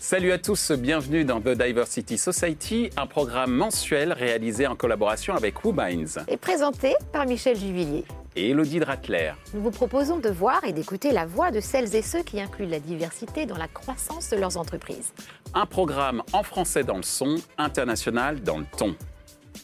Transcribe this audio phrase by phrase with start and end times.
[0.00, 5.64] Salut à tous, bienvenue dans The Diversity Society, un programme mensuel réalisé en collaboration avec
[5.64, 6.24] WooBinds.
[6.28, 8.04] Et présenté par Michel Juvillier.
[8.36, 9.32] Et Elodie Dratler.
[9.54, 12.66] Nous vous proposons de voir et d'écouter la voix de celles et ceux qui incluent
[12.66, 15.12] la diversité dans la croissance de leurs entreprises.
[15.52, 18.94] Un programme en français dans le son, international dans le ton.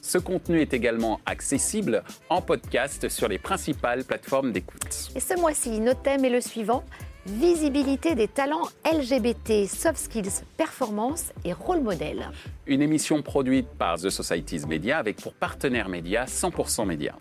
[0.03, 5.11] Ce contenu est également accessible en podcast sur les principales plateformes d'écoute.
[5.15, 6.85] Et ce mois-ci, notre thème est le suivant
[7.27, 12.31] Visibilité des talents LGBT, soft skills, performance et rôle modèle.
[12.67, 17.15] Une émission produite par The Society's Media avec pour partenaire média 100% Média.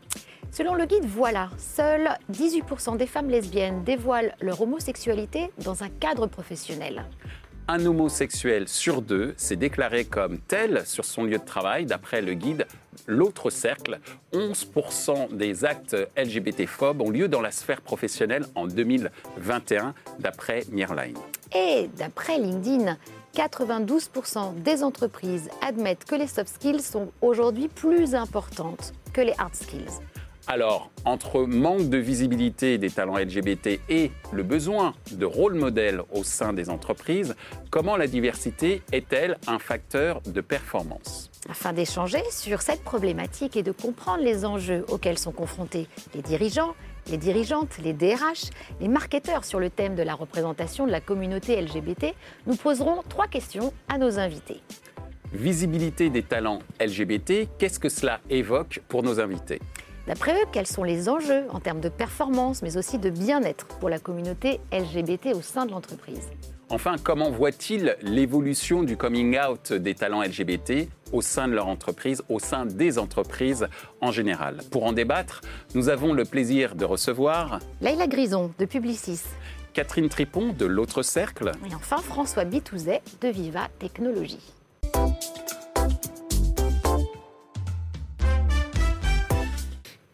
[0.52, 6.28] Selon le guide Voilà, seuls 18% des femmes lesbiennes dévoilent leur homosexualité dans un cadre
[6.28, 7.04] professionnel
[7.70, 12.34] un homosexuel sur deux s'est déclaré comme tel sur son lieu de travail, d'après le
[12.34, 12.66] guide
[13.06, 14.00] L'autre cercle.
[14.34, 21.18] 11% des actes LGBT-phobes ont lieu dans la sphère professionnelle en 2021, d'après Mirline.
[21.56, 22.98] Et d'après LinkedIn,
[23.36, 29.56] 92% des entreprises admettent que les soft skills sont aujourd'hui plus importantes que les hard
[29.56, 30.02] skills.
[30.52, 36.24] Alors, entre manque de visibilité des talents LGBT et le besoin de rôle modèle au
[36.24, 37.36] sein des entreprises,
[37.70, 41.30] comment la diversité est-elle un facteur de performance?
[41.52, 46.74] Afin d'échanger sur cette problématique et de comprendre les enjeux auxquels sont confrontés les dirigeants,
[47.12, 48.50] les dirigeantes, les DRH,
[48.82, 52.16] les marketeurs sur le thème de la représentation de la communauté LGBT,
[52.48, 54.64] nous poserons trois questions à nos invités.
[55.32, 59.60] Visibilité des talents LGBT, qu'est-ce que cela évoque pour nos invités?
[60.10, 63.90] D'après eux, quels sont les enjeux en termes de performance, mais aussi de bien-être pour
[63.90, 66.28] la communauté LGBT au sein de l'entreprise?
[66.70, 72.24] Enfin, comment voient-ils l'évolution du coming out des talents LGBT au sein de leur entreprise,
[72.28, 73.68] au sein des entreprises
[74.02, 74.62] en général?
[74.72, 75.42] Pour en débattre,
[75.76, 79.22] nous avons le plaisir de recevoir Leïla Grison de Publicis,
[79.74, 81.52] Catherine Tripon de l'autre cercle.
[81.70, 84.56] Et enfin François Bitouzet de Viva Technologies.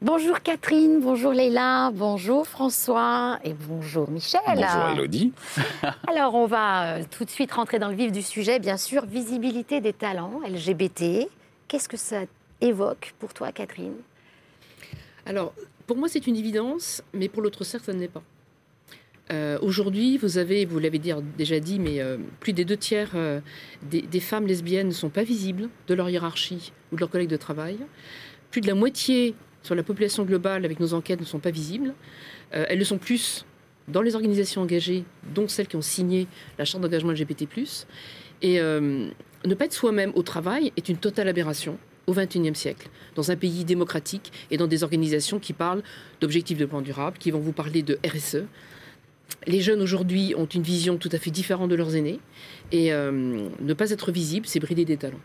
[0.05, 4.39] Bonjour Catherine, bonjour Leïla, bonjour François et bonjour Michel.
[4.45, 5.33] Bonjour Elodie.
[6.07, 9.07] Alors on va euh, tout de suite rentrer dans le vif du sujet, bien sûr,
[9.07, 11.27] visibilité des talents LGBT.
[11.67, 12.25] Qu'est-ce que ça
[12.61, 13.95] évoque pour toi Catherine?
[15.25, 15.55] Alors
[15.87, 18.21] pour moi c'est une évidence, mais pour l'autre cercle ça ne l'est pas.
[19.31, 23.09] Euh, aujourd'hui, vous avez, vous l'avez déjà dit, mais euh, plus des deux tiers
[23.81, 27.27] des, des, femmes lesbiennes ne sont pas visibles de leur hiérarchie ou de leurs collègues
[27.27, 27.79] de travail.
[28.51, 29.33] Plus de la moitié
[29.65, 31.93] sur la population globale avec nos enquêtes ne sont pas visibles.
[32.53, 33.45] Euh, elles le sont plus
[33.87, 35.03] dans les organisations engagées,
[35.33, 36.27] dont celles qui ont signé
[36.59, 37.47] la charte d'engagement LGBT+.
[38.43, 39.09] Et euh,
[39.43, 43.35] ne pas être soi-même au travail est une totale aberration au XXIe siècle, dans un
[43.35, 45.81] pays démocratique et dans des organisations qui parlent
[46.21, 48.43] d'objectifs de plan durable, qui vont vous parler de RSE.
[49.47, 52.19] Les jeunes aujourd'hui ont une vision tout à fait différente de leurs aînés,
[52.71, 55.21] et euh, ne pas être visible, c'est brider des talents.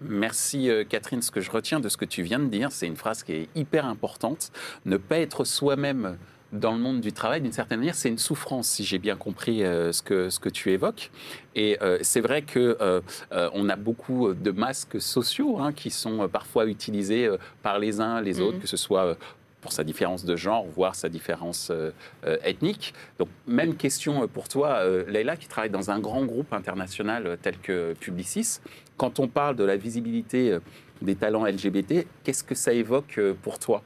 [0.00, 1.22] Merci euh, Catherine.
[1.22, 3.32] Ce que je retiens de ce que tu viens de dire, c'est une phrase qui
[3.32, 4.52] est hyper importante.
[4.84, 6.18] Ne pas être soi-même
[6.52, 9.64] dans le monde du travail, d'une certaine manière, c'est une souffrance, si j'ai bien compris
[9.64, 11.10] euh, ce, que, ce que tu évoques.
[11.54, 13.02] Et euh, c'est vrai que
[13.32, 17.28] on a beaucoup de masques sociaux hein, qui sont parfois utilisés
[17.62, 18.60] par les uns les autres, mmh.
[18.60, 19.16] que ce soit
[19.72, 21.90] sa différence de genre, voire sa différence euh,
[22.26, 22.94] euh, ethnique.
[23.18, 27.58] Donc, même question euh, pour toi, Leïla, qui travaille dans un grand groupe international tel
[27.58, 28.60] que Publicis.
[28.96, 30.58] Quand on parle de la visibilité
[31.02, 33.82] des talents LGBT, qu'est-ce que ça évoque pour toi?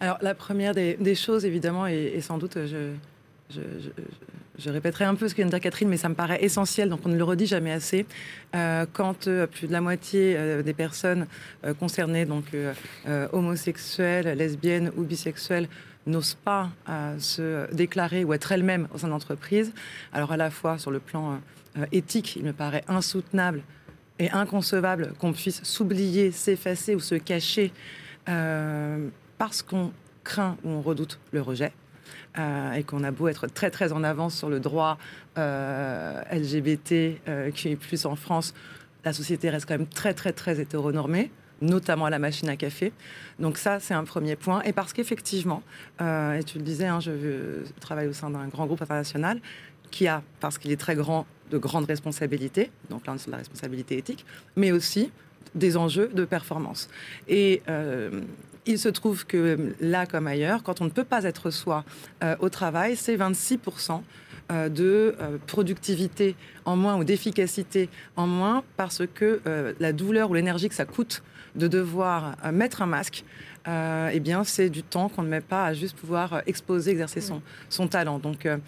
[0.00, 2.92] Alors, la première des, choses, évidemment, et, sans doute, je,
[4.70, 7.00] répéterai un peu ce que vient de dire Catherine, mais ça me paraît essentiel, donc
[7.04, 8.06] on ne le redit jamais assez.
[8.54, 11.26] Euh, quand euh, plus de la moitié euh, des personnes
[11.78, 12.44] concernées, donc
[13.32, 15.68] homosexuelles, lesbiennes ou bisexuelles,
[16.06, 16.70] n'osent pas
[17.18, 19.72] se déclarer ou être elles-mêmes au sein de l'entreprise,
[20.12, 21.40] alors à la fois sur le plan
[21.92, 23.62] éthique, il me paraît insoutenable
[24.18, 27.72] et inconcevable qu'on puisse s'oublier, s'effacer ou se cacher
[28.26, 29.92] parce qu'on
[30.24, 31.72] craint ou on redoute le rejet.
[32.38, 34.96] Euh, et qu'on a beau être très très en avance sur le droit
[35.36, 38.54] euh, LGBT euh, qui est plus en France,
[39.04, 41.30] la société reste quand même très très très hétéronormée
[41.60, 42.92] notamment à la machine à café.
[43.38, 44.62] Donc ça, c'est un premier point.
[44.62, 45.62] Et parce qu'effectivement,
[46.00, 49.40] et tu le disais, hein, je, travaille au sein d'un grand groupe international
[49.92, 53.30] qui a, parce qu'il est très grand, de grandes responsabilités, donc là on est sur
[53.30, 54.26] la responsabilité éthique,
[54.56, 55.12] mais aussi
[55.54, 56.88] des enjeux de performance.
[57.28, 57.62] Et
[58.66, 61.84] il se trouve que là comme ailleurs, quand on ne peut pas être soi
[62.22, 64.00] euh, au travail, c'est 26%
[64.68, 65.14] de
[65.46, 66.36] productivité
[66.66, 69.40] en moins ou d'efficacité en moins parce que
[69.80, 71.22] la douleur ou l'énergie que ça coûte
[71.54, 73.24] de devoir mettre un masque,
[73.68, 76.90] euh, eh bien, c'est du temps qu'on ne met pas à juste pouvoir euh, exposer,
[76.90, 78.18] exercer son, talent.
[78.18, 78.58] Donc, euh,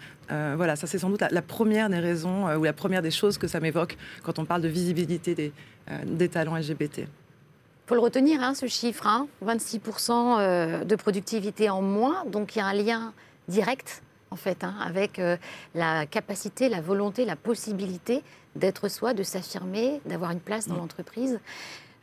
[0.55, 3.47] voilà, ça c'est sans doute la, première des raisons ou la première des choses que
[3.47, 5.53] ça m'évoque quand on parle de visibilité
[6.05, 7.07] des talents LGBT.
[7.85, 9.05] Il faut le retenir, hein, ce chiffre,
[9.45, 10.83] 26% hein.
[10.83, 13.13] de productivité en moins, donc il y a un lien
[13.47, 14.01] direct
[14.31, 15.21] en fait, hein, avec
[15.75, 18.23] la capacité, la volonté, la possibilité
[18.55, 21.39] d'être soi, de s'affirmer, d'avoir une place dans l'entreprise.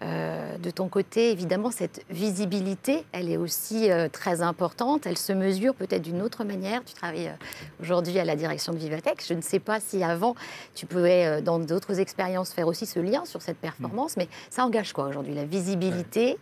[0.03, 5.07] Euh, de ton côté, évidemment, cette visibilité, elle est aussi euh, très importante.
[5.07, 6.85] Elle se mesure peut-être d'une autre manière.
[6.85, 9.25] Tu travailles euh, aujourd'hui à la direction de Vivatech.
[9.27, 10.35] Je ne sais pas si avant,
[10.75, 14.17] tu pouvais, dans d'autres expériences, faire aussi ce lien sur cette performance.
[14.17, 16.37] Mais ça engage quoi aujourd'hui La visibilité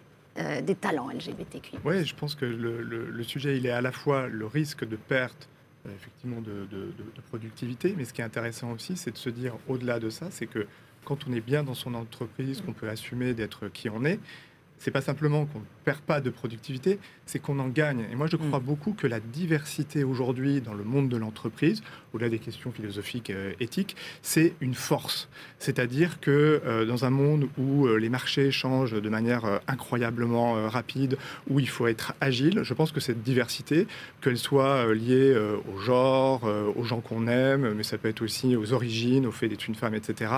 [0.63, 4.47] des talents LGBTQ Oui, je pense que le, sujet, il est à la fois le
[4.47, 5.49] risque de perte
[5.97, 9.99] effectivement de, de productivité, mais ce qui est intéressant aussi, c'est de se dire, au-delà
[9.99, 10.67] de ça, c'est que
[11.05, 14.21] quand on est bien dans son entreprise, qu'on peut assumer d'être qui on est,
[14.79, 18.05] c'est pas simplement qu'on perd pas de productivité, c'est qu'on en gagne.
[18.13, 18.63] Et moi, je crois mm.
[18.63, 21.83] beaucoup que la diversité aujourd'hui dans le monde de l'entreprise,
[22.13, 25.29] au-delà des questions philosophiques, euh, éthiques, c'est une force.
[25.59, 31.19] C'est-à-dire que euh, dans un monde où euh, les marchés changent de manière incroyablement rapide,
[31.49, 33.89] où il faut être agile, je pense que cette diversité,
[34.21, 35.37] qu'elle soit liée
[35.73, 39.49] au genre, aux gens qu'on aime, mais ça peut être aussi aux origines, au fait
[39.49, 40.31] d'être une femme, etc.,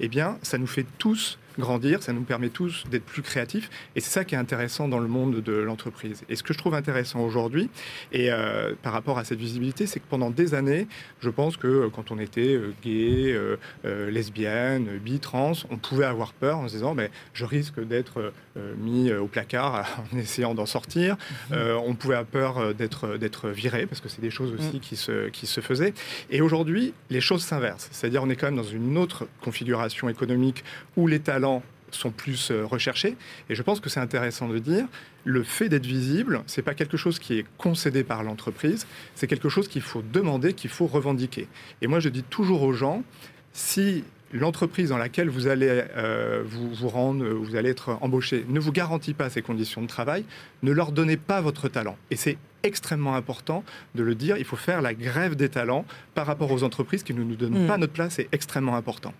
[0.00, 3.70] eh bien, ça nous fait tous grandir, ça nous permet tous d'être plus créatifs.
[3.94, 6.24] Et c'est ça qui est intéressant dans le monde de l'entreprise.
[6.28, 7.70] Et ce que je trouve intéressant aujourd'hui,
[8.12, 10.86] et euh, par rapport à cette visibilité, c'est que pendant des années,
[11.20, 13.36] je pense que euh, quand on était euh, gay,
[13.84, 18.32] lesbienne, bi, trans, on pouvait avoir peur en se disant, mais je risque d'être
[18.78, 21.16] mis au placard en essayant d'en sortir.
[21.50, 21.56] Mhm.
[21.84, 24.80] on pouvait avoir peur d'être d'être viré parce que c'est des choses aussi mm.
[24.80, 25.94] qui se qui se faisaient.
[26.30, 27.88] Et aujourd'hui, les choses s'inversent.
[27.92, 30.64] C'est-à-dire, on est quand même dans une autre configuration économique
[30.96, 31.62] où les talents
[31.96, 33.16] sont plus euh, recherchés.
[33.48, 34.86] Et je pense que c'est intéressant de dire,
[35.24, 39.48] le fait d'être visible, c'est pas quelque chose qui est concédé par l'entreprise, c'est quelque
[39.48, 41.48] chose qu'il faut demander, qu'il faut revendiquer.
[41.82, 43.02] Et moi, je dis toujours aux gens,
[43.52, 48.60] si l'entreprise dans laquelle vous allez euh, vous, vous, rendre, vous allez être embauché, ne
[48.60, 50.24] vous garantit pas ces conditions de travail,
[50.62, 51.96] ne leur donnez pas votre talent.
[52.10, 53.64] Et c'est extrêmement important
[53.94, 54.36] de le dire.
[54.36, 55.84] Il faut faire la grève des talents
[56.14, 57.68] par rapport aux entreprises qui ne nous donnent mmh.
[57.68, 58.14] pas notre place.
[58.14, 59.14] C'est extrêmement important.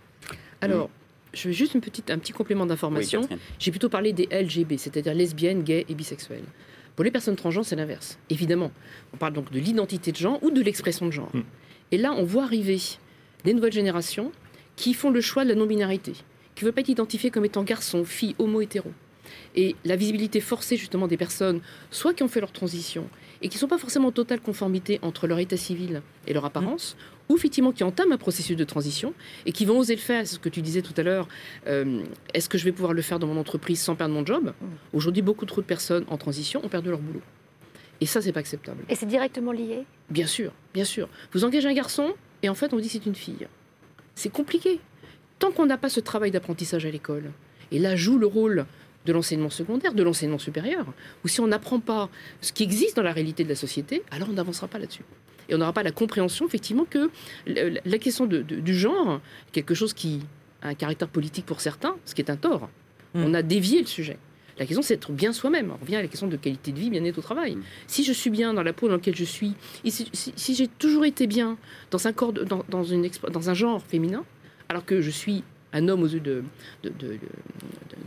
[0.61, 0.91] Alors,
[1.37, 3.29] je veux juste une petite, un petit complément d'information.
[3.59, 6.45] J'ai plutôt parlé des LGB, c'est-à-dire lesbiennes, gays et bisexuels.
[6.97, 8.19] Pour les personnes transgenres, c'est l'inverse.
[8.31, 8.73] Évidemment,
[9.13, 11.31] on parle donc de l'identité de genre ou de l'expression de genre.
[11.35, 11.43] Hmm.
[11.93, 12.81] Et là, on voit arriver
[13.45, 14.33] des nouvelles générations
[14.77, 16.13] qui font le choix de la non-binarité,
[16.55, 18.91] qui ne veulent pas être identifiées comme étant garçons, filles, homo, hétéro.
[19.55, 21.61] Et la visibilité forcée justement des personnes,
[21.91, 23.09] soit qui ont fait leur transition
[23.43, 26.47] et qui ne sont pas forcément en totale conformité entre leur état civil et leur
[26.47, 26.97] apparence,
[27.29, 29.15] ou effectivement qui entament un processus de transition
[29.45, 30.27] et qui vont oser le faire.
[30.27, 31.29] C'est ce que tu disais tout à l'heure.
[31.67, 32.03] Euh,
[32.35, 34.53] est-ce que je vais pouvoir le faire dans mon entreprise sans perdre mon job?
[34.93, 37.23] Aujourd'hui, beaucoup trop de personnes en transition ont perdu leur boulot.
[38.01, 38.85] Et ça, c'est pas acceptable.
[38.89, 39.85] Et c'est directement lié?
[40.11, 41.09] Bien sûr, bien sûr.
[41.33, 43.49] Vous engagez un garçon et en fait, on vous dit c'est une fille.
[44.15, 44.81] C'est compliqué.
[45.39, 47.31] Tant qu'on n'a pas ce travail d'apprentissage à l'école,
[47.71, 48.67] et là joue le rôle
[49.05, 50.87] de l'enseignement secondaire, de l'enseignement supérieur,
[51.25, 52.09] ou si on n'apprend pas
[52.41, 55.05] ce qui existe dans la réalité de la société, alors on n'avancera pas là-dessus
[55.49, 57.11] et on n'aura pas la compréhension, effectivement, que
[57.47, 59.21] la question du genre,
[59.53, 60.21] quelque chose qui
[60.63, 62.69] a un caractère politique pour certains, ce qui est un tort.
[63.15, 63.25] Mm.
[63.25, 64.19] On a dévié le sujet.
[64.59, 65.71] La question, c'est d'être bien soi-même.
[65.71, 67.57] On revient à la question de qualité de vie, bien-être au travail.
[67.57, 67.63] Mm.
[67.87, 71.27] Si je suis bien dans la peau dans laquelle je suis, si, j'ai toujours été
[71.27, 71.59] bien
[71.91, 74.25] dans un, corps dans, une, dans un genre féminin,
[74.69, 76.43] alors que je suis un homme aux yeux de,
[76.83, 76.91] de,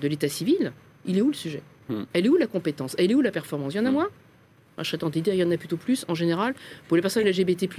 [0.01, 0.71] de, l'état civil,
[1.05, 1.61] il est où le sujet?
[1.87, 2.03] Mm.
[2.13, 2.95] Elle est où la compétence?
[2.97, 3.73] Elle est où la performance?
[3.73, 4.09] Il y en a moins?
[4.83, 6.53] Je serais tenté de dire il y en a plutôt plus en général.
[6.87, 7.69] Pour les personnes LGBT,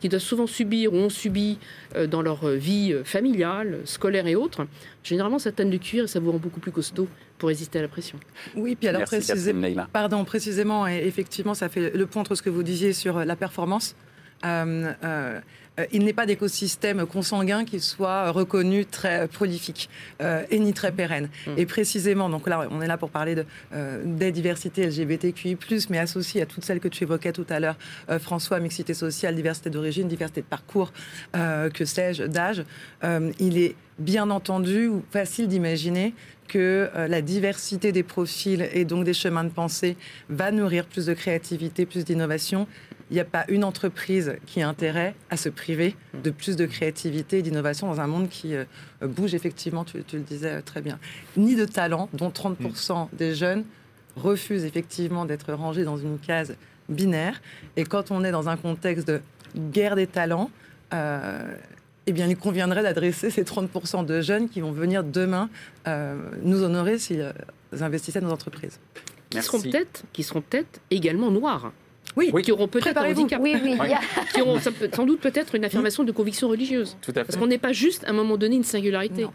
[0.00, 1.58] qui doivent souvent subir ou ont subi
[1.96, 4.66] euh, dans leur euh, vie euh, familiale, scolaire et autres,
[5.02, 7.82] généralement ça tanne de cuir et ça vous rend beaucoup plus costaud pour résister à
[7.82, 8.18] la pression.
[8.56, 12.50] Oui, puis alors précisément, pardon, précisément, et effectivement, ça fait le point entre ce que
[12.50, 13.94] vous disiez sur la performance.
[15.78, 19.88] Euh, il n'est pas d'écosystème consanguin qui soit reconnu très prolifique
[20.20, 21.28] euh, et ni très pérenne.
[21.46, 21.50] Mm.
[21.56, 25.56] Et précisément, donc là, on est là pour parler de, euh, des diversités LGBTQI+,
[25.90, 27.76] mais associées à toutes celles que tu évoquais tout à l'heure,
[28.20, 30.92] François, mixité sociale, diversité d'origine, diversité de parcours,
[31.32, 32.64] que sais-je, d'âge.
[33.38, 36.14] il est bien entendu facile d'imaginer
[36.48, 39.96] que la diversité des profils et donc des chemins de pensée
[40.28, 42.66] va nourrir plus de créativité, plus d'innovation,
[43.10, 46.66] il n'y a pas une entreprise qui a intérêt à se priver de plus de
[46.66, 48.64] créativité et d'innovation dans un monde qui euh,
[49.02, 50.98] bouge effectivement, tu, le disais euh, très bien,
[51.36, 53.64] ni de talent, dont 30% des jeunes
[54.16, 56.56] refusent effectivement d'être rangés dans une case
[56.88, 57.40] binaire.
[57.76, 59.20] Et quand on est dans un contexte de
[59.56, 60.50] guerre des talents,
[60.90, 65.50] eh bien, il conviendrait d'adresser ces 30% de jeunes qui vont venir demain
[66.42, 67.32] nous honorer s'ils
[67.78, 68.80] investissaient dans nos entreprises.
[69.30, 71.72] Qui seront peut-être, qui seront peut-être également noirs.
[72.16, 73.40] Oui, qui auront peut-être un handicap.
[73.42, 73.78] Oui, oui.
[74.34, 76.96] qui auront sans doute peut-être une affirmation de conviction religieuse.
[77.00, 77.24] Tout à fait.
[77.24, 79.26] Parce qu'on n'est pas juste à un moment donné une singularité.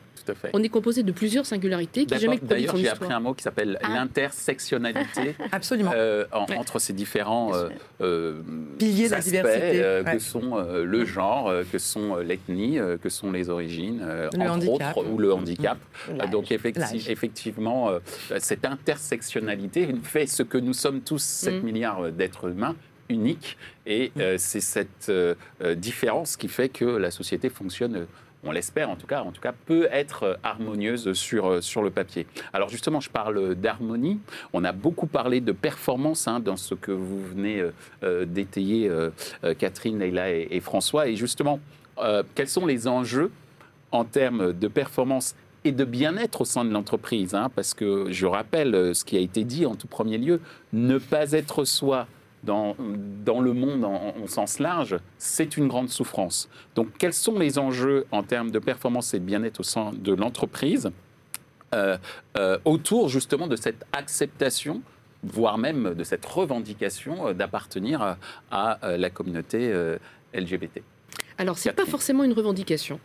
[0.54, 3.44] On est composé de piliers de singularité qui jamais D'ailleurs, j'ai appris un mot qui
[3.44, 3.90] s'appelle ah.
[3.90, 5.36] l'intersectionnalité.
[5.52, 5.92] Absolument.
[5.96, 7.70] Euh, entre ces différents euh,
[8.02, 8.42] euh,
[8.78, 14.06] piliers de la diversité, que sont le genre, que sont l'ethnie, que sont les origines,
[14.40, 15.78] entre autres, ou le handicap.
[16.32, 17.92] Donc effectivement,
[18.38, 21.66] cette intersectionnalité fait ce que nous sommes tous 7 mm.
[21.66, 22.63] milliards d'êtres humains
[23.10, 23.58] uniques.
[23.86, 25.12] Et c'est cette
[25.76, 28.08] différence qui fait que la société fonctionne
[28.44, 31.82] on l'espère en tout cas, en tout cas, peut être euh, harmonieuse sur, euh, sur
[31.82, 32.28] le papier.
[32.52, 34.20] Alors justement, je parle d'harmonie.
[34.52, 37.64] On a beaucoup parlé de performance hein, dans ce que vous venez
[38.04, 38.90] euh, d'étayer,
[39.58, 41.08] Catherine, Leila et, François.
[41.08, 41.60] Et justement,
[42.36, 43.32] quels sont les enjeux
[43.92, 48.26] en termes de performance et de bien-être au sein de l'entreprise hein, Parce que je
[48.26, 50.42] rappelle ce qui a été dit en tout premier lieu,
[50.74, 52.08] ne pas être soi
[52.44, 56.50] dans, le monde en, sens large, c'est une grande souffrance.
[56.76, 60.14] Donc quels sont les enjeux en termes de performance et de bien-être au sein de
[60.14, 60.92] l'entreprise
[61.74, 61.98] euh,
[62.38, 64.82] euh, autour justement de cette acceptation
[65.24, 68.18] voire même de cette revendication euh, d'appartenir
[68.52, 69.74] à, la communauté
[70.34, 70.82] LGBT
[71.38, 73.00] alors, ce n'est pas forcément une revendication.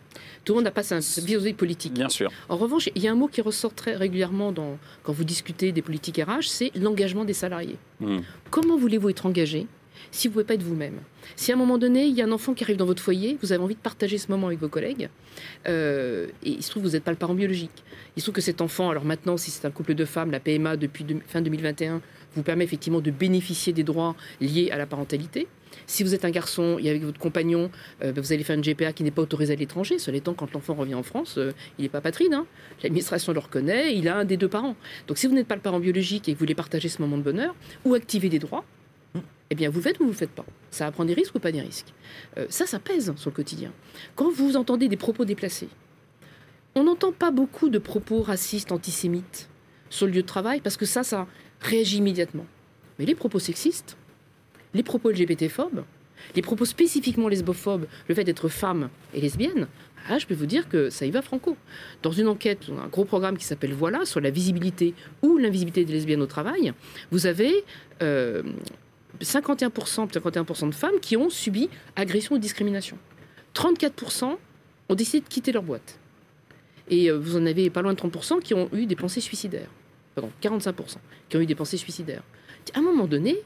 [0.45, 1.93] Tout le monde n'a pas sa vision politique.
[1.93, 2.31] Bien sûr.
[2.47, 5.71] En revanche, il y a un mot qui ressort très régulièrement dans, quand vous discutez
[5.71, 7.77] des politiques RH, c'est l'engagement des salariés.
[7.99, 8.19] Hmm.
[8.49, 9.67] Comment voulez-vous être engagé
[10.11, 10.99] si vous ne pouvez pas être vous-même?
[11.35, 13.37] Si à un moment donné, il y a un enfant qui arrive dans votre foyer,
[13.41, 15.09] vous avez envie de partager ce moment avec vos collègues,
[15.67, 17.83] euh, et il se trouve que vous n'êtes pas le parent biologique.
[18.15, 20.39] Il se trouve que cet enfant, alors maintenant, si c'est un couple de femmes, la
[20.39, 22.01] PMA depuis fin 2021
[22.35, 25.47] vous permet effectivement de bénéficier des droits liés à la parentalité.
[25.89, 27.71] Si vous êtes un garçon et avec votre compagnon,
[28.03, 29.97] euh, ben, vous allez faire une GPA qui n'est pas autorisée à l'étranger.
[29.97, 32.31] Cela étant, quand l'enfant revient en France, euh, il n'est pas patrine.
[32.35, 32.45] Hein.
[32.83, 34.75] L'administration le reconnaît, il a un des deux parents.
[35.07, 37.17] Donc si vous n'êtes pas le parent biologique et que vous voulez partager ce moment
[37.17, 37.55] de bonheur
[37.85, 38.65] ou activer des droits,
[39.49, 40.45] eh bien, vous faites ou vous ne faites pas.
[40.69, 41.91] Ça va des risques ou pas des risques.
[42.37, 43.71] Euh, ça, ça pèse sur le quotidien.
[44.15, 45.69] Quand vous entendez des propos déplacés,
[46.75, 49.49] on n'entend pas beaucoup de propos racistes, antisémites
[49.89, 51.25] sur le lieu de travail parce que ça, ça
[51.61, 52.45] réagit immédiatement.
[52.99, 53.97] Mais les propos sexistes,
[54.73, 55.83] les propos LGBT-phobes,
[56.35, 59.67] les propos spécifiquement lesbophobes, le fait d'être femme et lesbienne,
[60.07, 61.57] ah, je peux vous dire que ça y va franco.
[62.01, 65.93] Dans une enquête, un gros programme qui s'appelle Voilà, sur la visibilité ou l'invisibilité des
[65.93, 66.73] lesbiennes au travail,
[67.11, 67.63] vous avez
[67.99, 68.43] 51%, euh,
[69.21, 72.97] 51% de femmes qui ont subi agression ou discrimination.
[73.53, 74.37] 34%
[74.89, 75.99] ont décidé de quitter leur boîte.
[76.89, 79.69] Et euh, vous en avez pas loin de 30% qui ont eu des pensées suicidaires.
[80.15, 80.95] Pardon, 45%
[81.29, 82.23] qui ont eu des pensées suicidaires.
[82.73, 83.37] À un moment donné,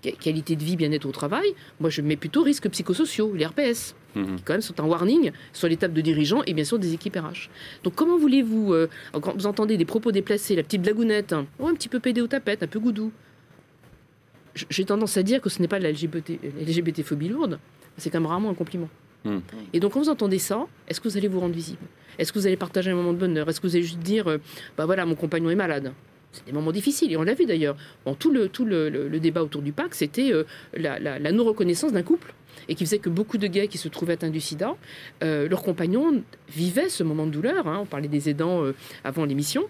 [0.00, 4.36] qualité de vie, bien-être au travail, moi je mets plutôt risques psychosociaux, les RPS, mhm.
[4.36, 7.16] qui quand même sont un warning sur l'étape de dirigeants et bien sûr des équipes
[7.16, 7.50] RH.
[7.84, 11.66] Donc comment voulez-vous, euh, quand vous entendez des propos déplacés, la petite blagounette, hein, oh,
[11.66, 13.12] un petit peu pédé aux tapettes, un peu goudou,
[14.54, 17.58] j'ai tendance à dire que ce n'est pas la LGBT, phobie lourde,
[17.96, 18.88] c'est quand même rarement un compliment.
[19.24, 19.42] Mhm.
[19.72, 21.82] Et donc quand vous entendez ça, est-ce que vous allez vous rendre visible?
[22.18, 23.48] Est-ce que vous allez partager un moment de bonheur?
[23.48, 24.38] Est-ce que vous allez juste dire, euh,
[24.76, 25.92] bah voilà, mon compagnon est malade?
[26.32, 27.76] C'est des moments difficiles, et on l'a vu d'ailleurs.
[28.18, 30.44] tout le, tout le, débat autour du pacte, c'était euh,
[30.74, 32.32] la, non-reconnaissance d'un couple,
[32.68, 34.76] et qui faisait que beaucoup de gays qui se trouvaient atteints du sida,
[35.22, 37.66] euh, leurs compagnons vivaient ce moment de douleur.
[37.66, 37.78] Hein.
[37.82, 39.64] on parlait des aidants euh, avant l'émission.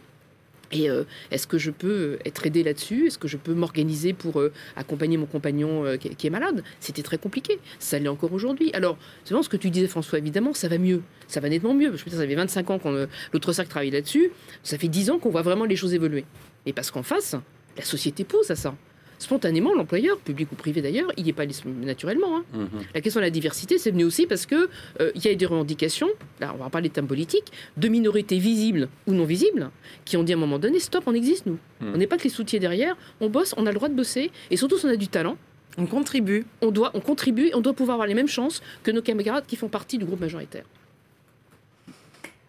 [0.73, 0.87] Et
[1.33, 3.09] est-ce que je peux être aidé là-dessus?
[3.09, 4.41] Est-ce que je peux m'organiser pour
[4.77, 6.63] accompagner mon compagnon qui, est malade?
[6.79, 7.59] C'était très compliqué.
[7.81, 8.71] Ça l'est encore aujourd'hui.
[8.73, 11.03] Alors, c'est ce que tu disais, François, évidemment, ça va mieux.
[11.27, 11.91] Ça va nettement mieux.
[11.91, 14.31] Veux dire, ça fait 25 ans qu'on l'autre cercle travaille là-dessus.
[14.63, 16.25] Ça fait 10 ans qu'on voit vraiment les choses évoluer.
[16.67, 17.37] Et parce qu'en face,
[17.77, 18.75] la société pousse à ça.
[19.21, 22.39] Spontanément, l'employeur, public ou privé d'ailleurs, il n'y est pas naturellement.
[22.39, 22.45] Hein.
[22.55, 22.69] Mhm.
[22.95, 24.67] La question de la diversité, c'est venu aussi parce qu'il
[25.01, 26.09] euh, il y a des revendications,
[26.41, 29.71] là on va parler de termes politiques, de minorités visibles ou non visibles,
[30.07, 31.59] qui ont dit à un moment donné, stop, on existe nous.
[31.83, 31.93] Mhm.
[31.95, 34.31] On n'est pas que les soutiens derrière, on bosse, on a le droit de bosser,
[34.51, 35.37] et surtout si on a du talent.
[35.77, 36.47] On contribue.
[36.63, 39.57] On doit, on contribue on doit pouvoir avoir les mêmes chances que nos camarades qui
[39.57, 40.65] font partie du groupe majoritaire.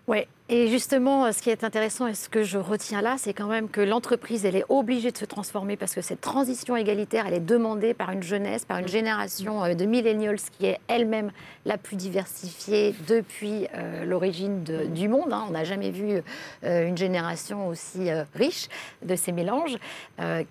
[0.07, 0.19] Oui,
[0.53, 3.69] et justement, ce qui est intéressant et ce que je retiens là, c'est quand même
[3.69, 7.39] que l'entreprise, elle est obligée de se transformer parce que cette transition égalitaire, elle est
[7.39, 11.31] demandée par une jeunesse, par une génération euh, de millennials qui est elle-même
[11.63, 14.61] la plus diversifiée depuis euh, l'origine
[14.93, 15.31] du monde.
[15.31, 15.45] Hein.
[15.47, 16.21] On n'a jamais vu
[16.65, 18.67] euh, une génération aussi riche
[19.03, 19.77] de ces mélanges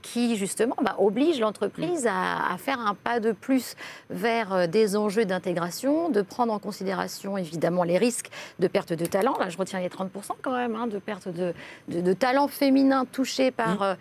[0.00, 3.76] qui, justement, bah, oblige l'entreprise à, à, faire un pas de plus
[4.08, 9.36] vers des enjeux d'intégration, de prendre en considération évidemment les risques de perte de talent.
[9.38, 11.54] Là, je retiens les 30% quand même hein, de perte de,
[11.88, 13.82] de, talent féminin touché par, mmh.
[13.82, 13.94] euh,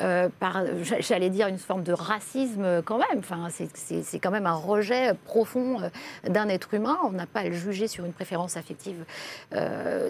[0.00, 0.62] euh, par
[1.00, 3.18] j'allais dire, une forme de racisme quand même.
[3.18, 5.80] Enfin, c'est quand même un rejet profond
[6.28, 6.98] d'un être humain.
[7.04, 9.04] On n'a pas à le juger sur une préférence affective.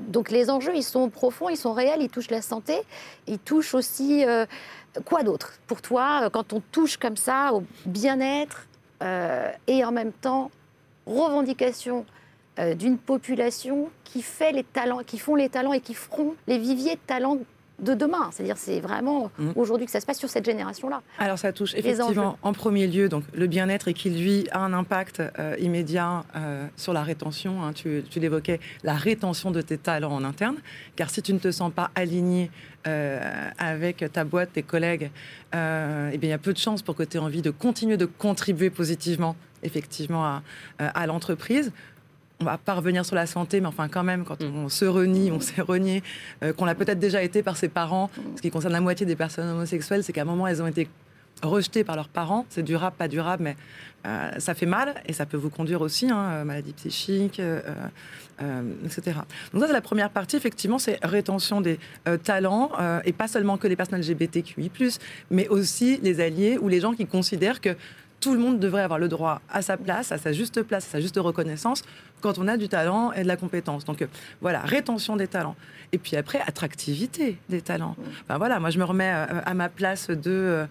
[0.08, 2.74] donc les enjeux, ils sont profonds, ils sont réels, ils touchent la santé,
[3.26, 4.24] ils touchent aussi...
[5.04, 8.66] quoi d'autre pour toi quand on touche comme ça au bien-être
[9.66, 10.50] et en même temps
[11.06, 12.06] revendication
[12.58, 16.56] euh, d'une population qui fait les talents, qui font les talents et qui feront les
[16.56, 17.36] viviers de talents
[17.80, 18.30] de demain.
[18.32, 19.50] C'est-à-dire, c'est vraiment mmh.
[19.56, 21.02] aujourd'hui que ça se passe sur cette génération-là.
[21.18, 24.72] Alors, ça touche effectivement en premier lieu donc le bien-être et qui lui a un
[24.72, 27.62] impact euh, immédiat euh, sur la rétention.
[27.62, 27.74] Hein.
[27.74, 30.56] tu, l'évoquais, la rétention de tes talents en interne,
[30.96, 32.50] car si tu ne te sens pas aligné
[33.58, 35.10] avec ta boîte, tes collègues,
[35.52, 37.96] eh bien, il y a peu de chances pour que tu aies envie de continuer
[37.96, 39.34] de contribuer positivement,
[39.64, 40.42] effectivement, à,
[40.78, 41.72] à l'entreprise
[42.40, 44.56] on va pas revenir sur la santé, mais enfin quand même, quand mm.
[44.56, 46.02] on se renie, on s'est renié,
[46.42, 48.10] euh, qu'on l'a peut-être déjà été par ses parents.
[48.36, 50.88] Ce qui concerne la moitié des personnes homosexuelles, c'est qu'à un moment, elles ont été
[51.42, 52.46] rejetées par leurs parents.
[52.48, 53.56] C'est durable, pas durable, mais
[54.06, 57.40] euh, ça fait mal et ça peut vous conduire aussi, hein, euh, maladie psychique,
[58.84, 59.18] etc.
[59.52, 61.78] Donc ça, c'est la première partie, effectivement, c'est rétention des
[62.22, 62.70] talents,
[63.04, 64.70] et pas seulement que les personnes LGBTQI+,
[65.30, 67.76] mais aussi les alliés ou les gens qui considèrent que
[68.20, 70.90] tout le monde devrait avoir le droit à sa place, à sa juste place, à
[70.90, 71.82] sa juste reconnaissance
[72.20, 73.84] quand on a du talent et de la compétence.
[73.84, 74.06] Donc euh,
[74.40, 75.56] voilà, rétention des talents.
[75.92, 77.96] Et puis après, attractivité des talents.
[78.22, 80.66] Enfin, voilà, moi je me remets euh, à, ma place de euh,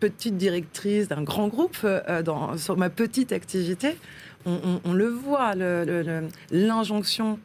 [0.00, 1.86] petite directrice d'un grand groupe
[2.24, 3.98] dans, sur ma petite activité.
[4.46, 5.54] On, le voit,
[6.50, 7.38] l'injonction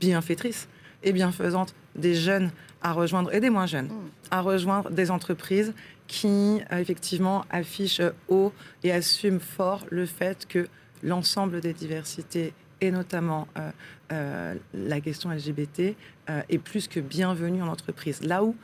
[0.00, 0.68] bienfaitrice
[1.02, 2.50] et bienfaisante des jeunes
[2.80, 4.10] à rejoindre, et des moins jeunes, mm.
[4.30, 5.74] à rejoindre des entreprises
[6.06, 10.66] qui, effectivement, affichent haut et assument fort le fait que
[11.02, 13.70] l'ensemble des diversités et notamment euh,
[14.12, 15.94] euh, la question LGBT
[16.30, 18.22] euh, est plus que bienvenue en entreprise.
[18.22, 18.54] Là où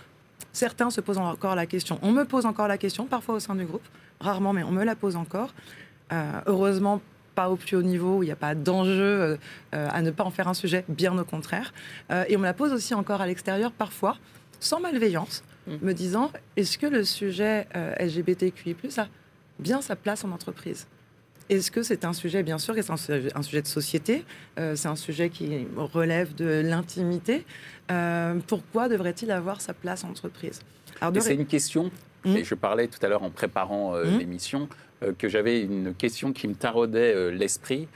[0.52, 3.54] certains se posent encore la question, on me pose encore la question, parfois au sein
[3.54, 3.86] du groupe,
[4.20, 5.54] rarement, mais on me la pose encore.
[6.46, 7.00] heureusement,
[7.34, 9.38] pas au plus haut niveau, où il n'y a pas d'enjeu
[9.72, 11.74] à ne pas en faire un sujet, bien au contraire.
[12.28, 14.16] et on me la pose aussi encore à l'extérieur, parfois,
[14.60, 15.72] sans malveillance, mmh.
[15.82, 17.66] me disant, est-ce que le sujet
[17.98, 19.08] LGBTQI⁇ a
[19.58, 20.86] bien sa place en entreprise?
[21.50, 24.24] Est-ce que c'est un sujet, bien sûr, c'est un, sujet de société,
[24.58, 27.44] euh, c'est un sujet qui relève de l'intimité.
[27.90, 30.60] Euh, pourquoi devrait-il avoir sa place en entreprise?
[31.20, 31.90] C'est une question,
[32.24, 34.68] hmm et je parlais tout à l'heure en préparant euh, hmm l'émission,
[35.18, 37.88] que j'avais une question qui me taraudait l'esprit,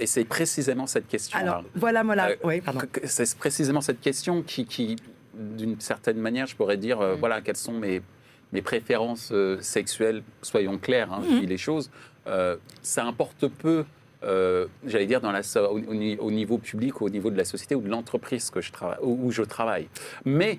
[0.00, 1.38] et c'est précisément cette question.
[1.38, 2.30] Alors, voilà, voilà.
[2.42, 2.80] oui, pardon.
[3.04, 4.96] C'est précisément cette question qui,
[5.34, 7.14] d'une certaine manière, je pourrais dire, hmm.
[7.20, 8.02] voilà, quelles sont mes,
[8.52, 11.92] mes préférences sexuelles, soyons clairs, hein, les choses.
[12.28, 13.84] Euh, ça importe peu
[14.24, 17.80] euh, j'allais dire, dans la, au, au, niveau public, au niveau de la société ou
[17.80, 19.88] de l'entreprise travaille, où, je travaille.
[20.24, 20.58] Mais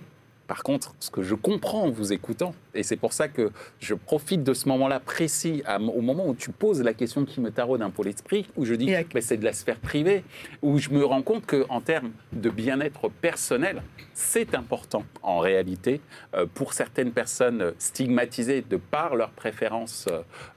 [0.49, 3.93] par contre, ce que je comprends en vous écoutant, et c'est pour ça que je
[3.93, 7.83] profite de ce moment-là précis, au moment où tu poses la question qui me taraude
[7.83, 10.23] un peu l'esprit, où je dis, mais c'est de la sphère privée,
[10.63, 13.83] où je me rends compte qu'en termes de bien-être personnel,
[14.15, 16.01] c'est important en réalité
[16.33, 20.07] euh, pour certaines personnes stigmatisées de par leur préférence,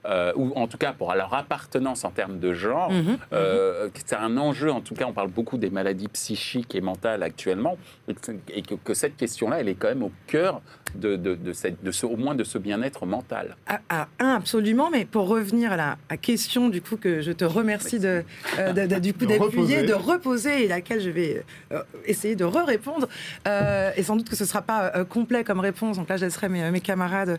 [0.06, 2.90] euh, ou en tout cas pour leur appartenance en termes de genre.
[3.34, 7.22] Euh, c'est un enjeu, en tout cas, on parle beaucoup des maladies psychiques et mentales
[7.22, 7.76] actuellement,
[8.08, 10.62] et que, que cette question-là, elle est quand même au cœur
[10.94, 13.56] de, de, cette, de ce, au moins de ce bien-être mental.
[13.66, 17.98] Ah, ah absolument, mais pour revenir à la question du coup que je te remercie
[17.98, 18.22] de,
[18.60, 23.08] euh, du coup d'appuyer, de reposer et laquelle je vais euh, essayer de re-répondre.
[23.48, 26.26] Euh, et sans doute que ce ne sera pas complet comme réponse, donc là je
[26.26, 27.38] laisserai mes, mes camarades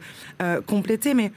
[0.68, 1.32] compléter, mais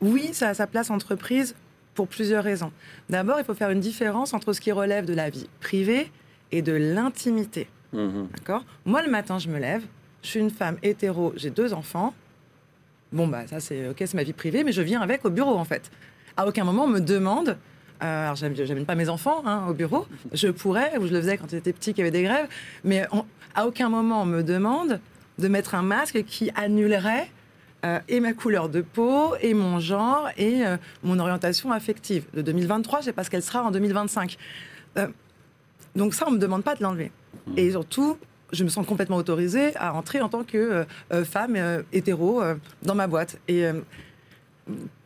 [0.00, 1.56] oui, ça a sa place entreprise
[1.94, 2.70] pour plusieurs raisons.
[3.10, 6.12] D'abord, il faut faire une différence entre ce qui relève de la vie privée
[6.52, 7.68] et de l'intimité.
[7.92, 8.64] Mmh D'accord?
[8.84, 9.82] Moi, le matin, je me lève,
[10.26, 12.12] je suis une femme hétéro, j'ai deux enfants.
[13.12, 15.54] Bon, bah, ça, c'est OK, c'est ma vie privée, mais je viens avec au bureau,
[15.54, 15.90] en fait.
[16.36, 17.56] À aucun moment, on me demande.
[18.02, 20.04] Euh, alors, j'amène pas mes enfants hein, au bureau.
[20.32, 22.48] Je pourrais, ou je le faisais quand j'étais petit, qu'il y avait des grèves.
[22.82, 23.06] Mais
[23.54, 25.00] à aucun moment, on me demande
[25.38, 27.30] de mettre un masque qui annulerait
[27.84, 32.24] euh, et ma couleur de peau, et mon genre, et euh, mon orientation affective.
[32.34, 34.36] De 2023, je sais pas ce qu'elle sera en 2025.
[35.94, 37.12] donc ça, on me demande pas de l'enlever.
[37.56, 38.18] Et surtout,
[38.52, 42.42] je me sens complètement autorisée à entrer en tant que euh, euh, femme euh, hétéro
[42.82, 43.38] dans ma boîte.
[43.48, 43.64] Et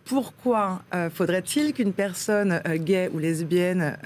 [0.05, 3.97] pourquoi faudrait-il qu'une personne gay ou lesbienne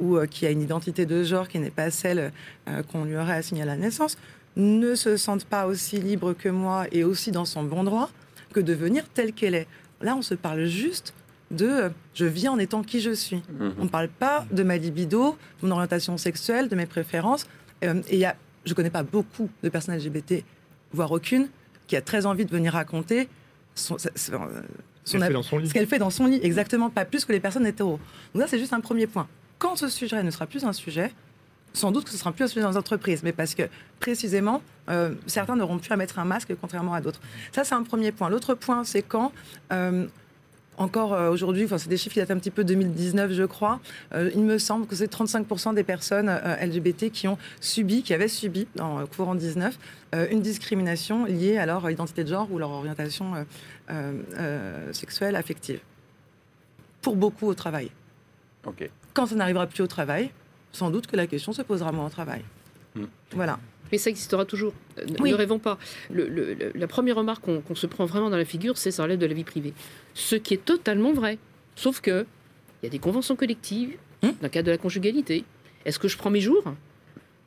[0.00, 2.32] ou qui a une identité de genre qui n'est pas celle
[2.90, 4.16] qu'on lui aurait assignée à la naissance
[4.56, 8.10] ne se sente pas aussi libre que moi et aussi dans son bon droit
[8.52, 9.68] que de venir telle qu'elle est?
[10.00, 11.14] Là, on se parle juste
[11.50, 13.42] de je vis en étant qui je suis.
[13.58, 13.74] Mhm.
[13.78, 17.46] On ne parle pas de ma libido, de mon orientation sexuelle, de mes préférences.
[17.84, 20.44] Euh, et il y a, je ne connais pas beaucoup de personnes LGBT,
[20.92, 21.48] voire aucune,
[21.86, 23.28] qui a très envie de venir raconter
[23.74, 24.38] son, son, son,
[25.04, 27.98] ce qu'elle fait dans son lit, exactement, pas plus que les personnes hétéros.
[28.34, 29.28] Donc ça, c'est juste un premier point.
[29.58, 31.12] Quand ce sujet ne sera plus un sujet,
[31.72, 33.64] sans doute que ce sera plus un sujet dans les entreprises, mais parce que
[34.00, 37.20] précisément, euh, certains n'auront plus à mettre un masque, contrairement à d'autres.
[37.52, 38.28] Ça, c'est un premier point.
[38.28, 39.32] L'autre point, c'est quand
[39.72, 40.06] euh,
[40.80, 43.80] encore euh, aujourd'hui, enfin, c'est des chiffres qui datent un petit peu 2019, je crois.
[44.14, 48.14] Euh, il me semble que c'est 35% des personnes euh, LGBT qui ont subi, qui
[48.14, 49.78] avaient subi dans courant 19,
[50.30, 53.46] une discrimination liée à leur identité de genre ou leur orientation
[54.92, 55.80] sexuelle, affective.
[57.02, 57.90] Pour beaucoup au travail.
[59.14, 60.30] Quand ça n'arrivera plus au travail,
[60.72, 62.42] sans doute que la question se posera moins au travail.
[62.96, 63.04] Hmm.
[63.32, 63.58] Voilà.
[63.92, 64.72] Mais ça existera toujours.
[64.98, 65.78] Ne rêvons pas.
[66.10, 69.34] la première remarque qu'on se prend vraiment dans la figure, c'est ça relève de la
[69.34, 69.74] vie privée.
[70.14, 71.38] Ce qui est totalement vrai.
[71.76, 72.26] Sauf que
[72.82, 75.44] il y a des conventions collectives hmm dans le cadre de la conjugalité.
[75.84, 76.62] Est-ce que je prends mes jours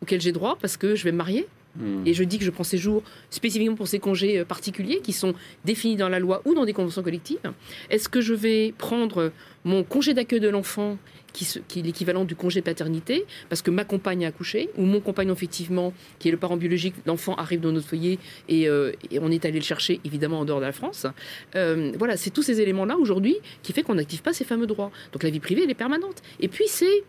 [0.01, 1.47] auxquels j'ai droit parce que je vais me marier?
[1.77, 2.05] Hmm.
[2.05, 5.13] Et je dis que je prends ces jours spécifiquement pour ces congés euh, particuliers qui
[5.13, 5.33] sont
[5.65, 7.51] définis dans la loi ou dans des conventions collectives.
[7.89, 9.31] Est-ce que je vais prendre
[9.63, 10.97] mon congé d'accueil de l'enfant
[11.33, 15.33] qui, est l'équivalent du congé paternité, parce que ma compagne a accouché, ou mon compagnon,
[15.33, 19.43] effectivement, qui est le parent biologique, l'enfant arrive dans notre foyer et, euh, on est
[19.45, 21.07] allé le chercher, évidemment, en dehors de la France.
[21.55, 24.91] Euh, voilà, c'est tous ces éléments-là, aujourd'hui, qui fait qu'on n'active pas ces fameux droits.
[25.11, 26.21] Donc la vie privée, elle est permanente.
[26.39, 27.03] Et puis, c'est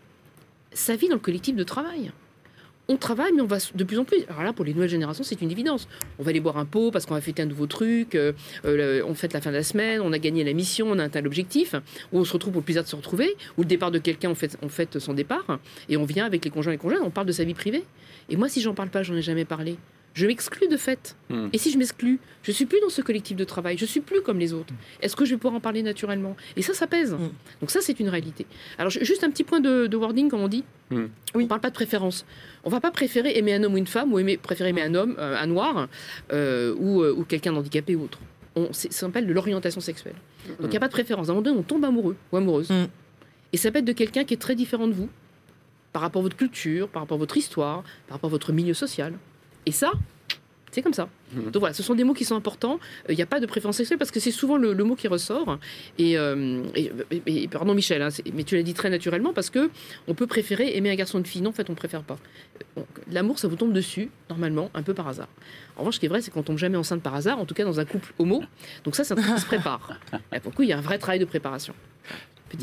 [0.73, 2.11] sa vie dans le collectif de travail
[2.87, 4.23] on travaille, mais on va de plus en plus.
[4.29, 5.87] Alors là, pour les nouvelles générations, c'est une évidence.
[6.19, 8.33] On va aller boire un pot parce qu'on va fêter un nouveau truc, euh,
[8.65, 11.05] euh, on fête la fin de la semaine, on a gagné la mission, on a
[11.05, 11.75] atteint l'objectif,
[12.11, 14.29] ou on se retrouve pour le plaisir de se retrouver, ou le départ de quelqu'un,
[14.29, 17.01] on fête, on fête son départ, et on vient avec les conjoints et les conjoints,
[17.03, 17.83] on parle de sa vie privée.
[18.29, 19.77] Et moi, si j'en parle pas, j'en ai jamais parlé
[20.15, 21.15] je m'exclus de fait.
[21.29, 21.49] Hmm.
[21.51, 24.21] Et si je m'exclus, je suis plus dans ce collectif de travail, je suis plus
[24.21, 24.73] comme les autres.
[25.01, 26.37] Est-ce que je vais pouvoir en parler naturellement?
[26.55, 27.13] Et ça, ça pèse.
[27.13, 27.31] Hmm.
[27.59, 28.47] Donc ça, c'est une réalité.
[28.77, 30.63] Alors juste un petit point de, wording, comme on dit.
[30.89, 31.07] Hmm.
[31.35, 31.43] Oui.
[31.43, 32.25] On parle pas de préférence.
[32.63, 34.95] On va pas préférer aimer un homme ou une femme, ou aimer, préférer aimer un
[34.95, 35.89] homme, euh, un noir,
[36.31, 38.19] euh, ou, euh, ou quelqu'un d'handicapé ou autre.
[38.55, 40.15] On, ça s'appelle de l'orientation sexuelle.
[40.47, 41.27] Donc il n'y a pas de préférence.
[41.27, 42.71] À un moment donné, on tombe amoureux ou amoureuse.
[43.51, 45.09] Et ça peut être de quelqu'un qui est très différent de vous,
[45.91, 48.73] par rapport à votre culture, par rapport à votre histoire, par rapport à votre milieu
[48.73, 49.13] social.
[49.65, 49.91] Et ça,
[50.75, 51.07] c'est comme ça.
[51.33, 51.51] Mmh.
[51.51, 52.81] Donc voilà, ce sont des mots qui sont importants.
[53.07, 55.07] Il euh, n'y a pas de préférence sexuelle parce que c'est souvent le, mot qui
[55.07, 55.57] ressort.
[55.97, 56.63] Et, euh,
[57.49, 59.69] pardon Michel, hein, mais tu l'as dit très naturellement parce que
[60.09, 61.41] on peut préférer aimer un garçon ou une fille.
[61.41, 62.17] Non, en fait, on préfère pas.
[62.77, 65.29] Euh, l'amour, ça vous tombe dessus normalement, un peu par hasard.
[65.77, 67.53] En revanche, ce qui est vrai, c'est qu'on tombe jamais enceinte par hasard, en tout
[67.53, 68.43] cas dans un couple homo.
[68.83, 69.97] Donc ça, ça se prépare.
[70.33, 71.73] Et pour le coup, il y a un vrai travail de préparation.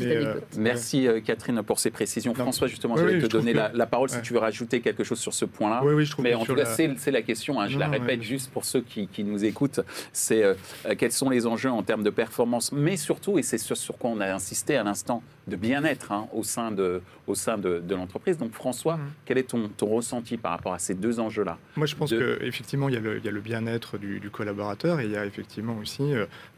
[0.01, 2.33] Euh, merci euh, Catherine pour ces précisions.
[2.33, 5.33] François, justement, je vais te donner la, parole si tu veux rajouter quelque chose sur
[5.33, 5.81] ce point-là.
[5.83, 8.21] Oui, oui, je trouve Mais en tout cas, c'est la question, hein, je la répète
[8.21, 9.79] juste pour ceux qui, nous écoutent,
[10.11, 10.53] c'est euh,
[10.97, 14.09] quels sont les enjeux en termes de performance, mais surtout, et c'est sur, sur quoi
[14.09, 18.37] on a insisté à l'instant, de bien-être hein, au sein de, au sein de, l'entreprise.
[18.37, 19.11] Donc François, mhm.
[19.25, 21.57] quel est ton, ton, ressenti par rapport à ces deux enjeux-là?
[21.75, 25.17] Moi, je pense qu'effectivement, il y a le, le bien-être du, collaborateur et il y
[25.17, 26.13] a effectivement aussi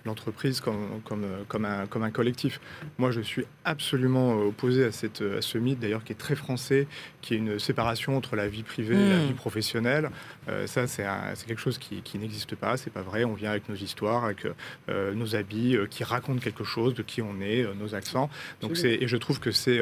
[0.05, 2.61] l'entreprise comme, comme, comme, un, comme un collectif.
[2.97, 6.87] Moi, je suis absolument opposé à, cette, à ce mythe, d'ailleurs, qui est très français,
[7.21, 9.27] qui est une séparation entre la vie privée et la hmm.
[9.27, 10.09] vie professionnelle.
[10.47, 11.05] Euh, ça, c'est
[11.47, 13.23] quelque chose qui, qui n'existe pas, c'est pas vrai.
[13.23, 14.47] On vient avec nos histoires, avec
[14.89, 18.29] euh, nos habits, euh, qui racontent quelque chose de qui on est, nos accents.
[18.61, 19.79] Donc c'est, et je trouve que c'est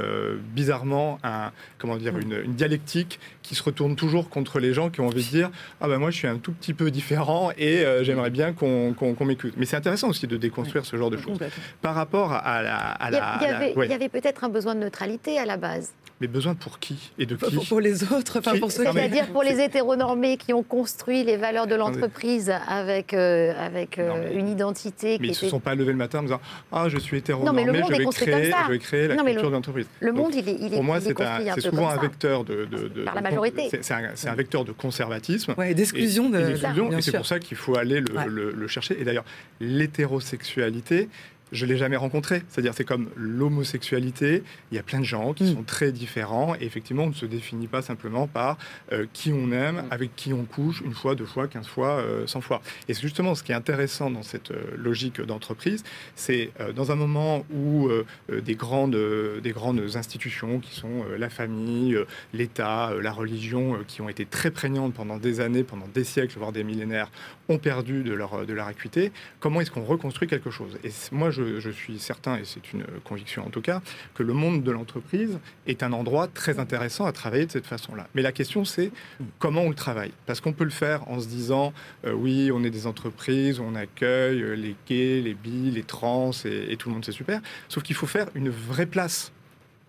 [0.54, 5.02] bizarrement un, comment dire, une, une, dialectique qui se retourne toujours contre les gens qui
[5.02, 5.52] ont envie de dire
[5.82, 8.94] Ah ben moi, je suis un tout petit peu différent et j'aimerais bien qu'on
[9.26, 9.54] m'écoute.
[9.58, 11.40] Mais c'est intéressant aussi de déconstruire ce genre de choses.
[11.82, 12.78] Par rapport à la.
[12.78, 15.58] À la il y avait, il y avait peut-être un besoin de neutralité à la
[15.58, 15.94] base.
[16.22, 18.84] Mais besoin pour qui et de qui pour, les autres, enfin pour ceux.
[18.84, 24.32] C'est-à-dire pour les hétéronormés qui ont construit les valeurs de l'entreprise avec euh, avec euh,
[24.34, 25.18] une identité.
[25.20, 27.66] Mais ils ne se sont pas levés le matin en disant ah je suis hétéronormé,
[27.66, 29.88] non, mais le monde je, vais créer, je vais créer la culture de l'entreprise.
[30.00, 33.16] Le monde il est, il est pour moi c'est souvent un vecteur de, de, par
[33.16, 33.70] la majorité.
[33.70, 35.56] C'est un, un, vecteur de conservatisme.
[35.58, 36.96] Ouais, d'exclusion de.
[36.98, 39.00] Et, c'est pour ça qu'il faut aller le, le chercher.
[39.00, 39.26] Et d'ailleurs
[39.60, 41.10] l'hétérosexualité
[41.54, 42.42] je l'ai jamais rencontré.
[42.50, 44.44] C'est-à-dire, c'est comme l'homosexualité.
[44.72, 45.56] Il y a plein de gens qui mm.
[45.56, 46.56] sont très différents.
[46.56, 48.58] Et effectivement, on ne se définit pas simplement par
[48.92, 49.88] euh, qui on aime, mm.
[49.92, 52.62] avec qui on couche, une fois, deux fois, quinze fois, euh, cent fois.
[52.90, 55.84] Et c'est justement ce qui est intéressant dans cette euh, logique d'entreprise.
[56.16, 57.90] C'est dans un moment où
[58.32, 58.98] des, grandes,
[59.42, 61.98] des grandes institutions qui sont la famille,
[62.34, 66.52] l'État, la religion, qui ont été très prégnantes pendant des années, pendant des siècles, voire
[66.52, 67.12] des millénaires,
[67.50, 70.78] ont perdu de leur, de leur acuité, comment est-ce qu'on reconstruit quelque chose?
[70.84, 73.82] Et moi, je je, suis certain, et c'est une conviction en tout cas,
[74.14, 78.08] que le monde de l'entreprise est un endroit très intéressant à travailler de cette façon-là.
[78.16, 78.92] Mais la question, c'est
[79.40, 81.74] comment on le travaille Parce qu'on peut le faire en se disant,
[82.06, 86.32] euh, oui, on est des entreprises, on accueille euh, les gays, les bi, les trans,
[86.46, 87.42] et, tout le monde, c'est super.
[87.70, 89.32] Sauf qu'il faut faire une vraie place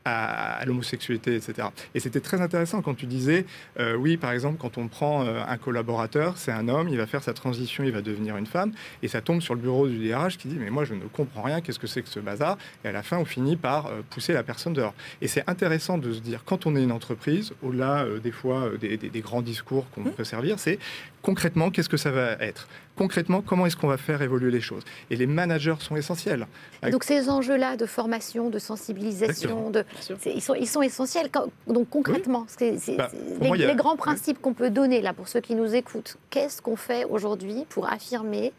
[0.04, 1.68] à, l'homosexualité, etc.
[1.94, 3.46] Et c'était très intéressant quand tu disais,
[3.78, 7.06] euh, oui, par exemple, quand on prend euh, un collaborateur, c'est un homme, il va
[7.06, 9.98] faire sa transition, il va devenir une femme, et ça tombe sur le bureau du
[9.98, 12.58] DRH qui dit, mais moi je ne comprends rien, qu'est-ce que c'est que ce bazar?
[12.84, 14.94] Et à la fin, on finit par euh, pousser la personne dehors.
[15.20, 18.96] Et c'est intéressant de se dire, quand on est une entreprise, au-delà des fois des,
[18.96, 20.12] des, grands discours qu'on mmh.
[20.12, 20.78] peut servir, c'est
[21.24, 22.68] concrètement, qu'est-ce que ça va être?
[22.96, 24.84] Concrètement, comment est-ce qu'on va faire évoluer les choses?
[25.10, 26.46] Et les managers sont essentiels.
[26.92, 29.84] donc ces enjeux-là de formation, de sensibilisation, de,
[30.26, 31.30] ils, sont, ils sont essentiels.
[31.66, 33.10] Donc concrètement, c'est, bah,
[33.40, 37.04] les, grands principes qu'on peut donner là pour ceux qui nous écoutent, qu'est-ce qu'on fait
[37.04, 38.52] aujourd'hui pour affirmer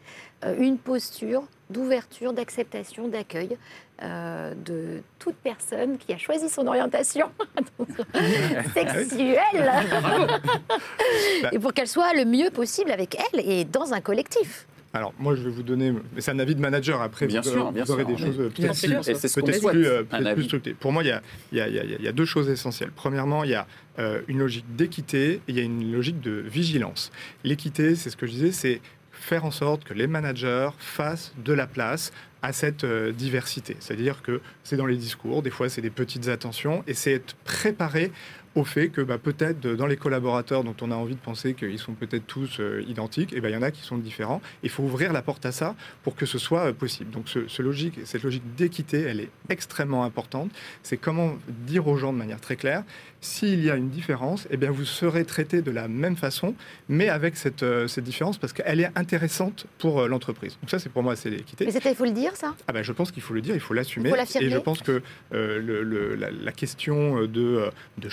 [0.44, 3.56] euh, une posture d'ouverture, d'acceptation, d'accueil
[4.02, 7.30] euh, de toute personne qui a choisi son orientation
[8.74, 9.72] sexuelle
[11.52, 14.66] et pour qu'elle soit le mieux possible avec elle et dans un collectif.
[14.96, 15.92] Alors, moi, je vais vous donner.
[16.18, 17.02] C'est un avis de manager.
[17.02, 20.02] Après, bien vous, sûr, vous aurez des choses peut-être plus, euh,
[20.34, 20.74] plus, structurées.
[20.78, 22.90] Pour moi, il y, a, il, y a, il y, a, deux choses essentielles.
[22.94, 23.66] Premièrement, il y a
[23.98, 27.12] euh, une logique d'équité et il y a une logique de vigilance.
[27.44, 28.80] L'équité, c'est ce que je disais, c'est
[29.26, 32.12] faire en sorte que les managers fassent de la place
[32.42, 33.76] à cette euh, diversité.
[33.80, 37.34] C'est-à-dire que c'est dans les discours, des fois c'est des petites attentions, et c'est être
[37.44, 38.12] préparé
[38.56, 41.78] au fait que bah, peut-être dans les collaborateurs dont on a envie de penser qu'ils
[41.78, 44.40] sont peut-être tous euh, identiques, et eh ben, il y en a qui sont différents.
[44.62, 47.10] Il faut ouvrir la porte à ça pour que ce soit euh, possible.
[47.10, 50.50] Donc ce, logique, cette logique d'équité, elle est extrêmement importante.
[50.82, 52.82] C'est comment dire aux gens de manière très claire,
[53.20, 56.54] s'il y a une différence, et eh bien, vous serez traité de la même façon,
[56.88, 60.56] mais avec cette, euh, cette différence parce qu'elle est intéressante pour l'entreprise.
[60.62, 61.66] Donc ça, c'est pour moi, c'est l'équité.
[61.66, 62.54] Mais il faut le dire, ça?
[62.68, 64.12] Ah ben, Je pense qu'il faut le dire, il faut l'assumer.
[64.40, 68.08] Et je pense que le, la, question de, de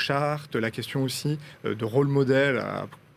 [0.56, 2.64] la question aussi euh, de rôle modèle,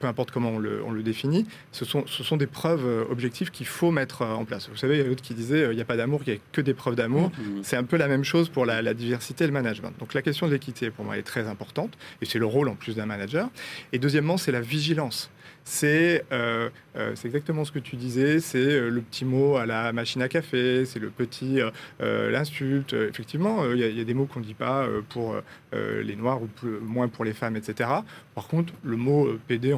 [0.07, 0.59] peu importe comment on
[0.93, 4.45] le, définit, ce sont, ce sont, des preuves euh, objectives qu'il faut mettre euh, en
[4.45, 4.69] place.
[4.71, 6.39] Vous savez, il y a d'autres qui disaient il n'y a pas d'amour, il n'y
[6.39, 7.31] a que des preuves d'amour.
[7.31, 7.63] Mmh.
[7.63, 9.93] C'est un peu la même chose pour la, diversité et le management.
[9.99, 12.77] Donc la question de l'équité, pour moi, est très importante, et c'est le rôle en
[12.77, 13.49] plus d'un manager.
[13.93, 15.31] Et deuxièmement, c'est la vigilance
[15.67, 19.93] c'est euh, euh, exactement ce que tu disais, c'est euh, le petit mot à la
[19.93, 21.59] machine à café, c'est le petit,
[21.99, 22.93] l'insulte.
[22.93, 25.37] Effectivement, il y, a des mots qu'on ne dit pas pour
[25.73, 26.49] les noirs ou
[26.83, 27.91] moins pour les femmes, etc.
[28.35, 29.73] Par contre, le mot PD,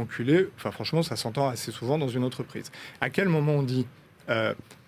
[0.56, 2.70] enfin franchement, ça s'entend assez souvent dans une entreprise.
[3.00, 3.86] À quel moment on dit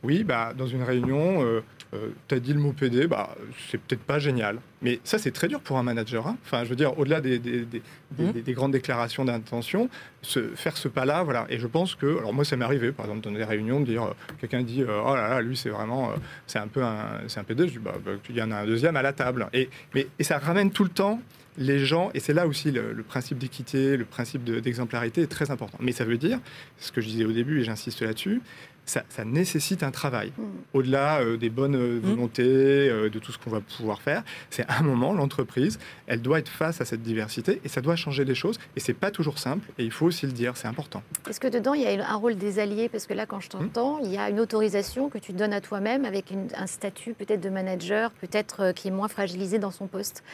[0.03, 3.35] oui, bah, dans une réunion, euh, tu as dit le mot PD, bah,
[3.69, 4.59] c'est peut-être pas génial.
[4.81, 6.27] Mais ça, c'est très dur pour un manager.
[6.27, 6.37] Hein.
[6.45, 8.31] Enfin, je veux dire, au-delà des, mmh.
[8.45, 9.89] des, grandes déclarations d'intention,
[10.23, 11.47] se, faire ce pas-là, voilà.
[11.51, 13.87] Et je pense que, alors moi, ça m'est arrivé, par exemple, dans des réunions, de
[13.87, 16.13] dire, euh, quelqu'un dit, euh, oh là là, lui, c'est vraiment,
[16.47, 17.67] c'est un peu un, c'est un PD.
[17.67, 19.49] Je dis, bah, bah, il y en a un deuxième à la table.
[19.53, 21.21] Et, mais, et ça ramène tout le temps
[21.61, 25.77] les gens, et c'est là aussi le, principe d'équité, le principe d'exemplarité est très important.
[25.79, 26.41] Mais ça veut dire,
[26.79, 28.41] ce que je disais au début et j'insiste là-dessus,
[28.87, 30.33] ça, nécessite un travail.
[30.37, 30.43] Mm.
[30.73, 32.01] Au-delà euh, des bonnes euh, mm.
[32.01, 32.43] volontés,
[32.89, 36.49] euh, de tout ce qu'on va pouvoir faire, c'est un moment, l'entreprise, elle doit être
[36.49, 38.59] face à cette diversité et ça doit changer les choses.
[38.75, 41.03] Et c'est pas toujours simple et il faut aussi le dire, c'est important.
[41.29, 42.89] Est-ce que dedans, il y a un rôle des alliés?
[42.89, 45.61] Parce que là, quand je t'entends, il y a une autorisation que tu donnes à
[45.61, 50.25] toi-même avec un statut peut-être de manager, peut-être qui est moins fragilisé dans son poste.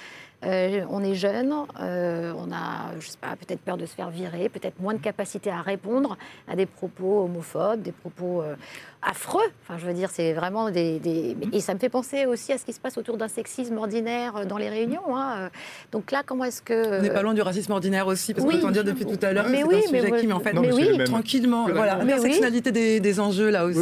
[0.45, 4.11] Euh, on est jeune, euh, on a, je sais pas, peut-être peur de se faire
[4.11, 8.55] virer, peut-être moins de capacité à répondre à des propos homophobes, des propos euh,
[9.01, 9.47] affreux.
[9.63, 12.67] Enfin, je veux dire, c'est vraiment des, Et ça me fait penser aussi à ce
[12.67, 15.17] qui se passe autour d'un sexisme ordinaire dans les réunions.
[15.17, 15.49] Hein.
[15.91, 16.99] Donc là, comment est-ce que...
[16.99, 19.33] On n'est pas loin du racisme ordinaire aussi, parce que qu'on dire depuis tout à
[19.33, 23.21] l'heure, c'est un sujet qui, mais en fait, mais oui, tranquillement, voilà, l'intersectionnalité des, des,
[23.21, 23.81] enjeux là aussi.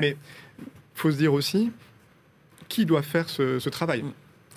[0.00, 1.72] mais il faut se dire aussi
[2.68, 4.04] qui doit faire ce, ce travail?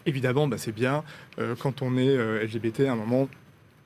[0.09, 0.13] Mm.
[0.13, 1.03] Évidemment, bah, c'est bien
[1.39, 3.29] euh, quand on est euh, LGBT à un moment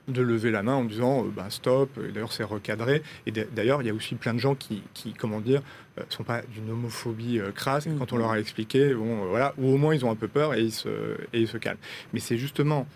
[0.09, 3.03] de lever la main en disant euh, bah, stop, d'ailleurs c'est recadré.
[3.25, 4.83] Et d'ailleurs, il y a aussi plein de gens qui,
[5.17, 5.61] comment dire,
[5.97, 7.87] ne sont pas d'une homophobie crasse.
[7.97, 10.53] quand on leur a expliqué, bon, voilà, ou au moins ils ont un peu peur
[10.53, 10.89] et ils se,
[11.33, 11.79] et ils se calment.
[12.13, 12.87] Mais c'est justement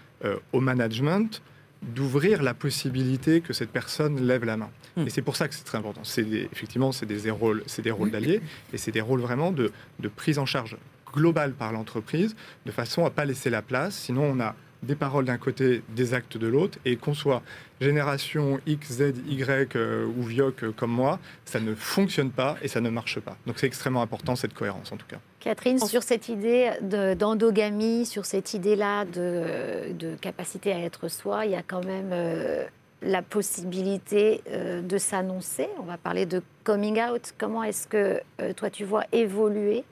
[0.51, 1.41] au management
[1.83, 4.69] d'ouvrir la possibilité que cette personne lève la main.
[4.95, 5.05] Hmm.
[5.05, 6.01] Et c'est pour ça que c'est très important.
[6.03, 8.41] C'est effectivement, c'est des, rôles, c'est des rôles d'alliés,
[8.73, 10.75] et c'est des rôles vraiment de, de prise en charge
[11.13, 13.95] globale par l'entreprise, de façon à pas laisser la place.
[13.95, 17.41] Sinon, on a des paroles d'un côté, des actes de l'autre, et qu'on soit
[17.81, 22.67] génération X, Z, Y euh, ou VIOC euh, comme moi, ça ne fonctionne pas et
[22.67, 23.37] ça ne marche pas.
[23.45, 25.17] Donc c'est extrêmement important cette cohérence en tout cas.
[25.39, 31.51] Catherine, sur cette idée d'endogamie, sur cette idée-là de, de, capacité à être soi, il
[31.51, 32.65] y a quand même euh,
[33.01, 35.67] la possibilité de s'annoncer.
[35.79, 37.33] On va parler de coming out.
[37.37, 38.19] Comment est-ce que
[38.53, 39.83] toi tu vois évoluer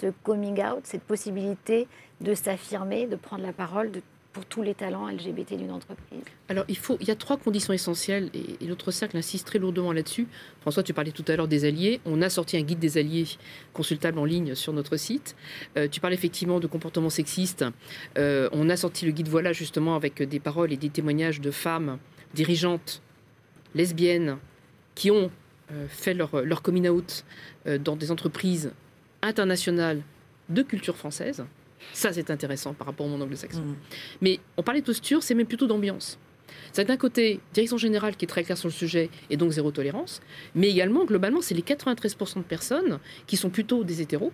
[0.00, 1.86] ce coming out, cette possibilité
[2.20, 3.90] de s'affirmer, de prendre la parole,
[4.34, 7.72] pour tous les talents LGBT d'une entreprise Alors, il, faut, il y a trois conditions
[7.72, 10.26] essentielles et, l'autre cercle insiste très lourdement là-dessus.
[10.60, 12.00] François, tu parlais tout à l'heure des alliés.
[12.04, 13.26] On a sorti un guide des alliés
[13.72, 15.36] consultable en ligne sur notre site.
[15.76, 17.64] Euh, tu parles effectivement de comportements sexistes.
[18.18, 21.52] Euh, on a sorti le guide Voilà justement avec des paroles et des témoignages de
[21.52, 21.98] femmes
[22.34, 23.02] dirigeantes
[23.76, 24.38] lesbiennes
[24.96, 25.30] qui ont
[25.70, 27.24] euh, fait leur coming out
[27.80, 28.72] dans des entreprises
[29.24, 30.02] internationales
[30.48, 31.44] de culture française.
[31.92, 33.60] Ça, c'est intéressant par rapport au monde anglo-saxon.
[33.60, 33.76] Mm.
[34.20, 36.18] Mais on parlait de posture, c'est même plutôt d'ambiance.
[36.72, 39.70] C'est d'un côté, direction générale qui est très claire sur le sujet et donc zéro
[39.70, 40.20] tolérance,
[40.54, 44.32] mais également, globalement, c'est les 93% de personnes qui sont plutôt des hétéros.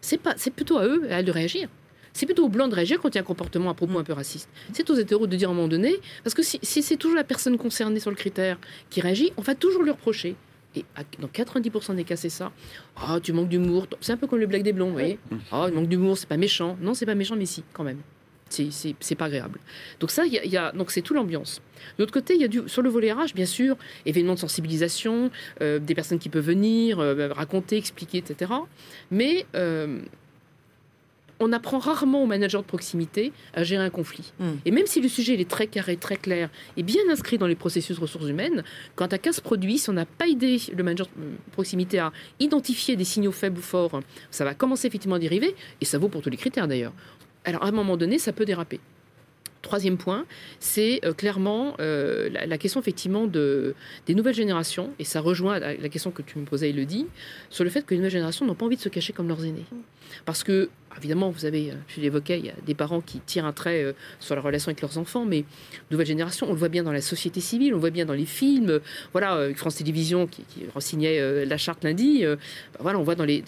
[0.00, 1.68] C'est, pas, c'est plutôt à eux, à elles de réagir.
[2.12, 3.98] C'est plutôt aux blancs de réagir quand il y a un comportement à propos mm.
[3.98, 4.48] un peu raciste.
[4.72, 7.16] C'est aux hétéros de dire à un moment donné, parce que si, si c'est toujours
[7.16, 8.58] la personne concernée sur le critère
[8.90, 10.36] qui réagit, on va toujours lui reprocher
[10.74, 10.84] et
[11.18, 12.52] dans 90% des cas, c'est ça.
[12.96, 13.86] Ah, tu manques d'humour.
[14.00, 15.18] C'est un peu comme le blague des blonds, vous voyez.
[15.50, 16.76] Ah, il manque d'humour, c'est pas méchant.
[16.80, 17.98] Non, c'est pas méchant, mais si, quand même.
[18.48, 19.60] C'est pas agréable.
[19.98, 21.62] Donc ça, il y, a, donc c'est tout l'ambiance.
[21.96, 24.38] De l'autre côté, il y a du, sur le volet RH, bien sûr, événements de
[24.38, 25.30] sensibilisation,
[25.62, 28.52] euh, des personnes qui peuvent venir, euh, raconter, expliquer, etc.
[29.10, 30.00] Mais euh,
[31.42, 34.32] on apprend rarement aux managers de proximité à gérer un conflit.
[34.38, 34.52] Hmm.
[34.64, 37.54] Et même si le sujet est très carré, très clair et bien inscrit dans les
[37.54, 38.62] processus de ressources humaines,
[38.94, 42.96] quand un cas produit, si on n'a pas aidé le manager de proximité à identifier
[42.96, 44.00] des signaux faibles ou forts,
[44.30, 46.92] ça va commencer effectivement à dériver, et ça vaut pour tous les critères d'ailleurs.
[47.44, 48.80] Alors à un moment donné, ça peut déraper.
[49.62, 50.26] Troisième point,
[50.58, 53.76] c'est euh, clairement euh, la, question effectivement de,
[54.06, 57.06] des nouvelles générations, et ça rejoint la, question que tu me posais, Elodie,
[57.48, 59.44] sur le fait que les nouvelles générations n'ont pas envie de se cacher comme leurs
[59.44, 59.64] aînés.
[60.24, 63.46] Parce que Évidemment, vous avez, euh, je l'évoquais, il y a des parents qui tirent
[63.46, 65.44] un trait euh, sur la relation avec leurs enfants, mais
[65.90, 68.12] nouvelle génération, on le voit bien dans la société civile, on le voit bien dans
[68.12, 68.80] les films.
[69.12, 72.24] Voilà, euh, France Télévisions qui, qui ressignait la charte lundi.
[72.24, 72.36] Bah,
[72.80, 73.42] voilà, on voit dans les,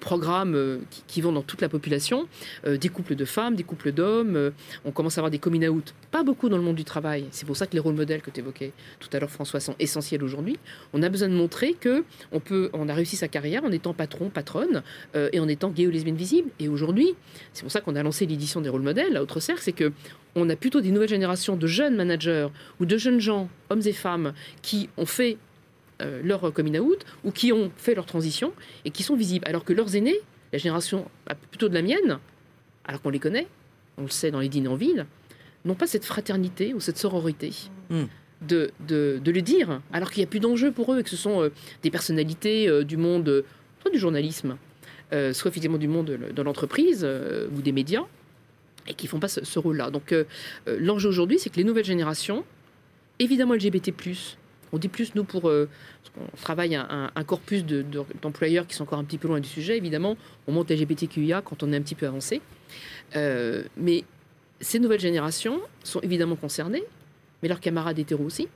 [0.00, 2.26] programmes qui, vont dans toute la population
[2.66, 4.52] des couples de femmes, des couples d'hommes.
[4.84, 5.94] on commence à avoir des coming out.
[6.10, 7.26] Pas beaucoup dans le monde du travail.
[7.30, 9.74] C'est pour ça que les rôles modèles que tu évoquais tout à l'heure, François, sont
[9.78, 10.58] essentiels aujourd'hui.
[10.92, 13.94] On a besoin de montrer que on peut, on a réussi sa carrière en étant
[13.94, 14.82] patron, patronne
[15.14, 16.50] et en étant gay ou lesbienne visible.
[16.58, 16.68] Et
[17.52, 19.92] c'est pour ça qu'on a lancé l'édition des rôles modèles à Autre Cercle, c'est que
[20.34, 23.92] on a plutôt des nouvelles générations de jeunes managers ou de jeunes gens, hommes et
[23.92, 25.38] femmes, qui ont fait
[26.02, 28.52] euh, leur coming out ou qui ont fait leur transition
[28.84, 29.46] et qui sont visibles.
[29.46, 30.18] Alors que leurs aînés,
[30.52, 31.08] la génération
[31.50, 32.18] plutôt de la mienne,
[32.84, 33.46] alors qu'on les connaît,
[33.98, 35.06] on le sait dans les dîners en ville,
[35.64, 37.52] n'ont pas cette fraternité ou cette sororité.
[37.90, 38.04] Hmm.
[38.40, 41.16] De, de, le dire, alors qu'il n'y a plus d'enjeu pour eux et que ce
[41.16, 41.50] sont euh,
[41.82, 43.44] des personnalités euh, du monde,
[43.82, 44.56] soit du journalisme,
[45.12, 48.04] euh, soit effectivement du monde de, l'entreprise euh, ou des médias,
[48.86, 49.90] et qui font pas ce, rôle-là.
[49.90, 50.24] Donc euh,
[50.66, 52.44] l'enjeu aujourd'hui, c'est que les nouvelles générations,
[53.18, 53.92] évidemment LGBT+,
[54.72, 55.46] on dit plus, nous, pour.
[55.46, 55.66] on
[56.40, 57.64] travaille un, un corpus
[58.22, 60.16] d'employeurs qui sont encore un petit peu loin du sujet, évidemment.
[60.46, 62.40] On monte LGBTQIA quand on est un petit peu avancé.
[63.14, 64.04] mais
[64.60, 66.84] ces nouvelles générations sont évidemment concernées,
[67.42, 68.46] mais leurs camarades hétéros aussi.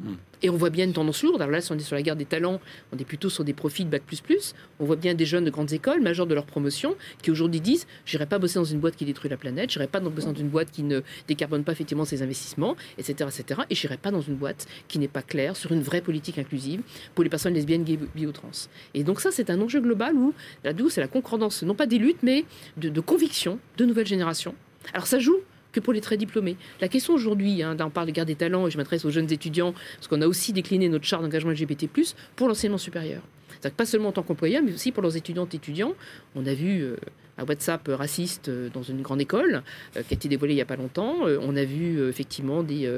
[0.00, 0.14] Hmm.
[0.42, 1.40] Et on voit bien une tendance lourde.
[1.40, 2.60] Alors là, si on est sur la guerre des talents,
[2.92, 4.54] on est plutôt sur des profils bac plus plus.
[4.78, 7.86] On voit bien des jeunes de grandes écoles, majeurs de leur promotion, qui aujourd'hui disent
[8.04, 10.48] J'irai pas bosser dans une boîte qui détruit la planète, j'irai pas bosser dans une
[10.48, 13.30] boîte qui ne décarbone pas effectivement ses investissements, etc.
[13.32, 13.62] etc.
[13.70, 16.82] et j'irai pas dans une boîte qui n'est pas claire sur une vraie politique inclusive
[17.14, 18.50] pour les personnes lesbiennes, gays, bi trans.
[18.92, 21.86] Et donc, ça, c'est un enjeu global où la douce c'est la concordance, non pas
[21.86, 22.44] des luttes, mais
[22.76, 24.54] de, de convictions de nouvelles générations.
[24.92, 25.40] Alors, ça joue
[25.76, 26.56] que pour les très diplômés.
[26.80, 29.30] La question aujourd'hui, hein, on parle de garde des talents, et je m'adresse aux jeunes
[29.30, 31.86] étudiants, parce qu'on a aussi décliné notre charte d'engagement LGBT+,
[32.34, 33.22] pour l'enseignement supérieur.
[33.60, 35.92] cest pas seulement en tant qu'employeur, mais aussi pour leurs étudiantes et étudiants.
[36.34, 36.96] On a vu euh,
[37.36, 39.62] un WhatsApp raciste euh, dans une grande école,
[39.96, 41.16] euh, qui a été dévoilé il n'y a pas longtemps.
[41.26, 42.90] on a vu effectivement des,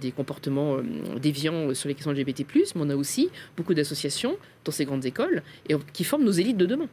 [0.00, 0.78] des comportements
[1.20, 5.42] déviants sur les questions LGBT+, mais on a aussi beaucoup d'associations dans ces grandes écoles
[5.68, 6.88] et, qui forment nos élites de demain.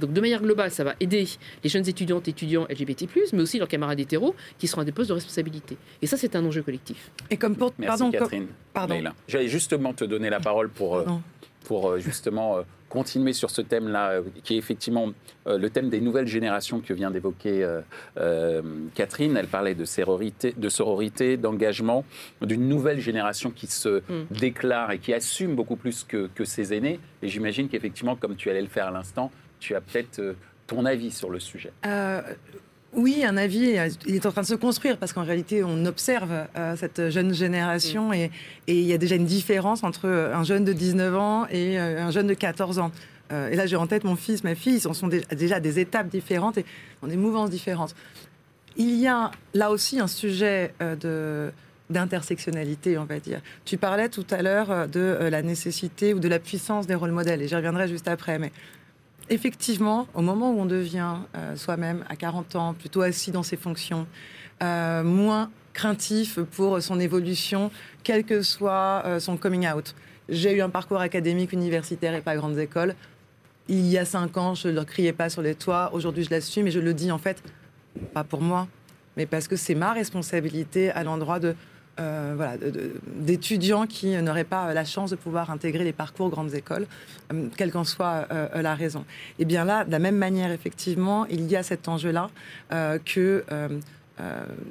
[0.00, 1.28] Donc de manière globale, ça va aider
[1.62, 4.92] les jeunes étudiantes et étudiants LGBT+, mais aussi leurs camarades hétéros qui seront à des
[4.92, 5.76] postes de responsabilité.
[6.02, 7.10] Et ça, c'est un enjeu collectif.
[7.30, 7.72] Et comme pour...
[7.78, 8.46] Merci pardon, Catherine.
[8.72, 9.02] Pardon.
[9.28, 11.04] J'allais justement te donner la parole pour, euh,
[11.64, 15.12] pour euh, justement euh, continuer sur ce thème-là, qui est effectivement
[15.46, 17.64] le thème des nouvelles générations que vient d'évoquer
[18.96, 19.36] Catherine.
[19.36, 22.04] Elle parlait de sororité, de sororité, d'engagement,
[22.42, 24.26] d'une nouvelle génération qui se mm.
[24.32, 26.98] déclare et qui assume beaucoup plus que, que ses aînés.
[27.22, 30.34] Et j'imagine qu'effectivement, comme tu allais le faire à l'instant, tu as peut-être euh,
[30.66, 31.72] ton avis sur le sujet.
[31.86, 32.22] Euh,
[32.94, 36.46] oui, un avis, il est en train de se construire parce qu'en réalité, on observe
[36.56, 38.14] euh, cette jeune génération mm.
[38.14, 38.30] et,
[38.66, 42.26] il y a déjà une différence entre un jeune de 19 ans et un jeune
[42.26, 42.90] de 14 ans.
[43.30, 46.58] et là, j'ai en tête mon fils, ma fille, ce sont déjà des étapes différentes
[46.58, 46.64] et
[47.00, 47.94] dans des mouvances différentes.
[48.76, 51.52] Il y a là aussi un sujet de
[51.90, 53.40] d'intersectionnalité, on va dire.
[53.64, 57.42] Tu parlais tout à l'heure de la nécessité ou de la puissance des rôles modèles,
[57.42, 58.52] et j'y reviendrai juste après, mais
[59.30, 63.56] effectivement, au moment où on devient euh, soi-même à 40 ans, plutôt assis dans ses
[63.56, 64.06] fonctions,
[64.62, 67.70] euh, moins craintif pour son évolution,
[68.02, 69.94] quel que soit euh, son coming out.
[70.28, 72.94] J'ai eu un parcours académique, universitaire et pas grandes écoles.
[73.68, 75.90] Il y a cinq ans, je ne criais pas sur les toits.
[75.92, 77.42] Aujourd'hui, je l'assume et je le dis en fait,
[78.12, 78.66] pas pour moi,
[79.16, 81.54] mais parce que c'est ma responsabilité à l'endroit de
[81.98, 82.56] euh, voilà,
[83.16, 86.86] d'étudiants qui n'auraient pas la chance de pouvoir intégrer les parcours grandes écoles,
[87.32, 89.04] euh, quelle qu'en soit euh, la raison.
[89.38, 92.30] Et bien là, de la même manière, effectivement, il y a cet enjeu-là
[93.04, 93.44] que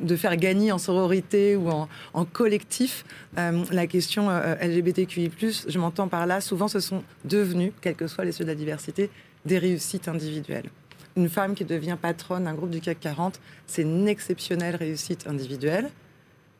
[0.01, 3.03] de faire gagner en sororité ou en, collectif
[3.35, 5.31] la question LGBTQI+,
[5.67, 8.55] je m'entends par là, souvent ce sont devenus, quels que soient les sujets de la
[8.55, 9.09] diversité,
[9.45, 10.69] des réussites individuelles.
[11.15, 15.89] Une femme qui devient patronne d'un groupe du CAC 40, c'est une exceptionnelle réussite individuelle.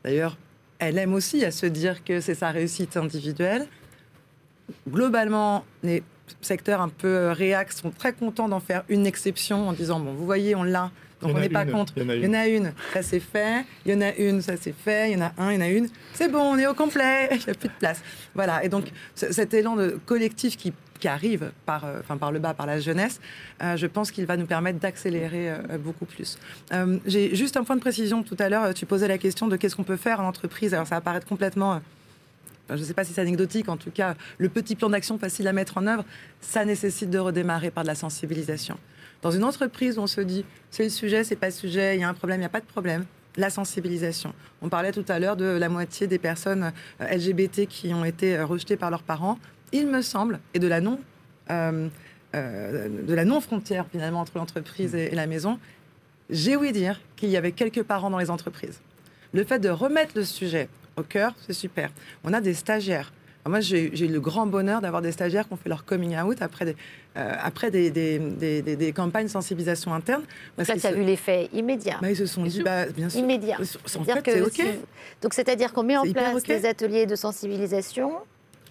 [0.04, 0.36] D'ailleurs,
[0.80, 3.66] elle aime aussi à se dire que c'est sa réussite individuelle.
[4.88, 6.02] Globalement, les
[6.40, 10.24] secteurs un peu réacs sont très contents d'en faire une exception en disant bon, vous
[10.24, 11.92] voyez, on l'a, donc on n'est pas contre.
[11.96, 13.64] Il y, en a une, ça c'est fait.
[13.84, 15.10] Il y en a une, ça c'est fait.
[15.10, 15.88] Il y en a un, il y en a une.
[16.14, 17.28] C'est bon, on est au complet.
[17.32, 18.02] Il n'y a plus de place.
[18.34, 18.64] Voilà.
[18.64, 22.54] Et donc cet élan de collectif qui qui arrive par, euh, enfin, par le bas,
[22.54, 23.20] par la jeunesse,
[23.62, 26.38] euh, je pense qu'il va nous permettre d'accélérer euh, beaucoup plus.
[27.06, 28.74] J'ai juste un point de précision tout à l'heure.
[28.74, 30.74] Tu posais la question de qu'est-ce qu'on peut faire en entreprise.
[30.74, 31.80] Alors ça va paraître complètement
[32.68, 35.48] je ne sais pas si c'est anecdotique, en tout cas, le petit plan d'action facile
[35.48, 36.04] à mettre en œuvre,
[36.40, 38.78] ça nécessite de redémarrer par de la sensibilisation.
[39.22, 42.00] Dans une entreprise où on se dit, c'est le sujet, c'est pas le sujet, il
[42.00, 44.32] y a un problème, il n'y a pas de problème, la sensibilisation.
[44.62, 48.76] On parlait tout à l'heure de la moitié des personnes LGBT qui ont été rejetées
[48.76, 49.38] par leurs parents
[49.72, 50.98] il me semble, et de la non,
[51.50, 51.88] euh,
[52.34, 55.58] euh, de la non frontière finalement entre l'entreprise et, la maison,
[56.28, 58.80] j'ai ouï dire qu'il y avait quelques parents dans les entreprises.
[59.32, 61.90] Le fait de remettre le sujet au cœur, c'est super.
[62.24, 63.12] On a des stagiaires.
[63.46, 66.40] moi, j'ai eu le grand bonheur d'avoir des stagiaires qui ont fait leur coming out
[66.40, 66.76] après des,
[67.16, 68.18] euh, après des, des,
[68.62, 70.22] des, campagnes de sensibilisation interne.
[70.56, 71.98] Donc là, tu as vu l'effet immédiat.
[72.00, 73.20] Bah, ils se sont dit, bah, bien sûr.
[73.20, 73.58] Immédiat.
[73.60, 74.40] En fait, que
[75.20, 78.12] Donc, c'est-à-dire qu'on met en place des ateliers de sensibilisation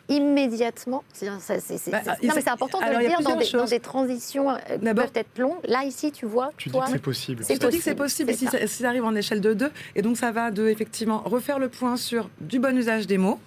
[0.10, 1.04] immédiatement.
[1.14, 4.58] C'est, bah, non, mais c'est important de le dire dans des, dans des, transitions euh,
[4.80, 5.60] qui peuvent être longues.
[5.68, 6.52] Là, ici, tu vois.
[6.58, 7.44] Tu dis que c'est possible.
[7.44, 7.84] C'est possible.
[7.84, 8.90] c'est possible si ça.
[8.90, 9.72] arrive en échelle de deux.
[9.96, 13.40] Et donc, ça va de, effectivement, refaire le point sur du bon usage des mots.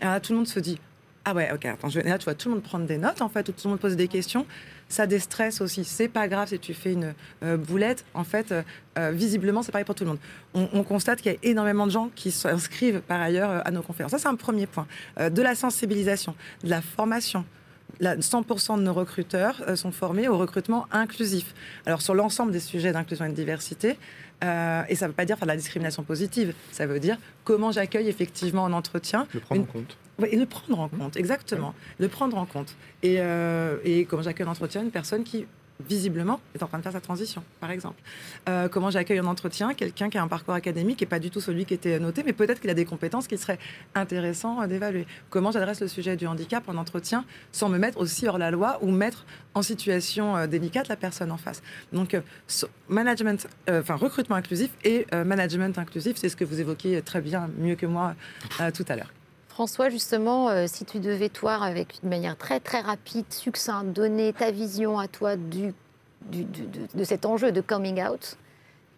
[0.00, 0.80] Et là, tout le monde se dit
[1.28, 3.42] Ah ouais, ok, attends, là, tu vois tout le monde prendre des notes, en fait,
[3.42, 4.46] tout le monde pose des questions
[4.88, 5.84] ça déstresse aussi.
[5.84, 8.04] C'est pas grave si tu fais une euh, boulette.
[8.14, 8.62] En fait, euh,
[8.98, 10.18] euh, visiblement, c'est pareil pour tout le monde.
[10.54, 14.12] On, constate qu'il y a énormément de gens qui s'inscrivent par ailleurs à nos conférences.
[14.12, 14.86] Ça, c'est un premier point.
[15.18, 17.44] de la sensibilisation, de la formation.
[18.00, 21.54] 100% de nos recruteurs sont formés au recrutement inclusif.
[21.86, 23.96] Alors sur l'ensemble des sujets d'inclusion et de diversité,
[24.44, 26.54] euh, et ça ne veut pas dire faire de la discrimination positive.
[26.72, 29.26] Ça veut dire comment j'accueille effectivement en entretien.
[29.32, 29.96] Le prendre en compte.
[30.18, 31.74] Oui, et le prendre en compte, exactement.
[31.98, 32.74] Le prendre en compte.
[33.02, 35.46] Et, euh, et comment j'accueille en entretien une personne qui
[35.88, 38.00] visiblement, est en train de faire sa transition, par exemple.
[38.48, 41.40] Euh, comment j'accueille un entretien quelqu'un qui a un parcours académique et pas du tout
[41.40, 43.58] celui qui était noté, mais peut-être qu'il a des compétences qui seraient
[43.94, 45.06] intéressantes d'évaluer.
[45.30, 48.78] Comment j'adresse le sujet du handicap en entretien sans me mettre aussi hors la loi
[48.82, 51.62] ou mettre en situation euh, délicate la personne en face.
[51.92, 52.20] Donc, euh,
[52.88, 57.74] management, enfin recrutement inclusif et management inclusif, c'est ce que vous évoquez très bien, mieux
[57.74, 58.14] que moi
[58.74, 59.12] tout à l'heure.
[59.56, 64.34] François, justement, euh, si tu devais, toi, avec une manière très très rapide, succincte, donner
[64.34, 65.72] ta vision à toi du,
[66.30, 68.36] de cet enjeu de coming out,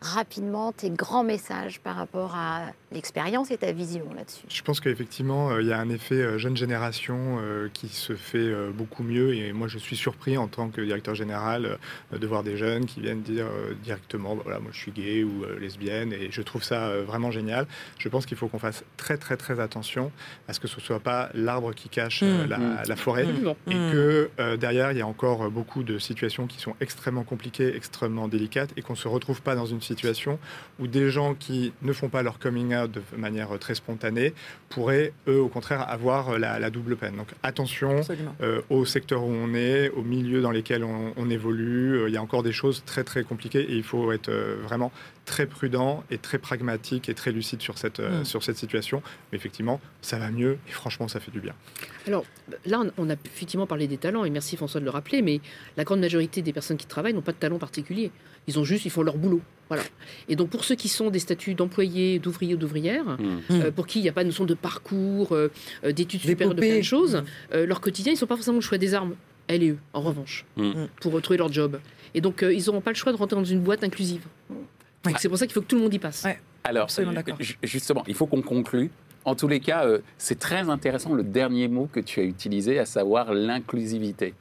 [0.01, 5.51] rapidement tes grands messages par rapport à l'expérience et ta vision là-dessus Je pense qu'effectivement,
[5.51, 9.35] euh, il y a un effet euh, jeune génération euh, qui se fait beaucoup mieux.
[9.35, 11.79] Et moi, je suis surpris en tant que directeur général
[12.13, 13.47] de voir des jeunes qui viennent dire
[13.83, 16.13] directement bah, voilà, moi je suis gay ou lesbienne.
[16.13, 17.67] Et je trouve ça vraiment génial.
[17.99, 20.11] Je pense qu'il faut qu'on fasse très, très, très attention
[20.47, 22.27] à ce que ce ne soit pas l'arbre qui cache mmh.
[22.27, 22.79] Mmh.
[22.87, 23.27] la, forêt.
[23.27, 23.71] Mmh.
[23.71, 28.29] Et que derrière, il y a encore beaucoup de situations qui sont extrêmement compliquées, extrêmement
[28.29, 30.39] délicates et qu'on ne se retrouve pas dans une situation
[30.79, 34.35] où des gens qui ne font pas leur coming out de manière très spontanée
[34.69, 37.17] pourraient, eux, au contraire, avoir la, double peine.
[37.17, 38.01] Donc attention
[38.43, 41.97] euh, au secteur où on est, au milieu dans lesquels on, évolue.
[41.97, 44.57] Euh, il y a encore des choses très très compliquées et il faut être euh,
[44.63, 44.93] vraiment
[45.29, 48.25] très prudent et très pragmatique et très lucide sur cette, mm.
[48.25, 49.03] sur cette situation.
[49.31, 51.55] Mais effectivement, ça va mieux et franchement, ça fait du bien.
[52.07, 52.25] Alors
[52.65, 55.41] là, on a effectivement parlé des talents et merci François de le rappeler, mais
[55.77, 58.11] la grande majorité des personnes qui travaillent n'ont pas de talent particulier.
[58.47, 59.43] Ils ont juste, ils font leur boulot.
[59.69, 59.83] Voilà.
[60.29, 63.39] Et donc pour ceux qui sont des statuts d'employés, d'ouvriers ou d'ouvrières, mmh.
[63.51, 65.53] euh, pour qui il n'y a pas de notion de parcours, euh,
[65.85, 67.23] euh, d'études supérieures, de plein de choses,
[67.53, 69.15] leur quotidien, ils ne sont pas forcément le choix des armes.
[69.47, 70.73] Elle et eux, en revanche, mmh.
[71.01, 71.79] pour retrouver leur job.
[72.15, 74.23] Et donc ils n'auront pas le choix de rentrer dans une boîte inclusive.
[75.19, 76.27] C'est pour ça qu'il faut que tout le monde y passe.
[76.65, 76.89] Alors,
[77.63, 78.91] justement, il faut qu'on conclue
[79.25, 82.79] En tous les cas, euh, c'est très intéressant le dernier mot que tu as utilisé,
[82.79, 84.35] à savoir l'inclusivité.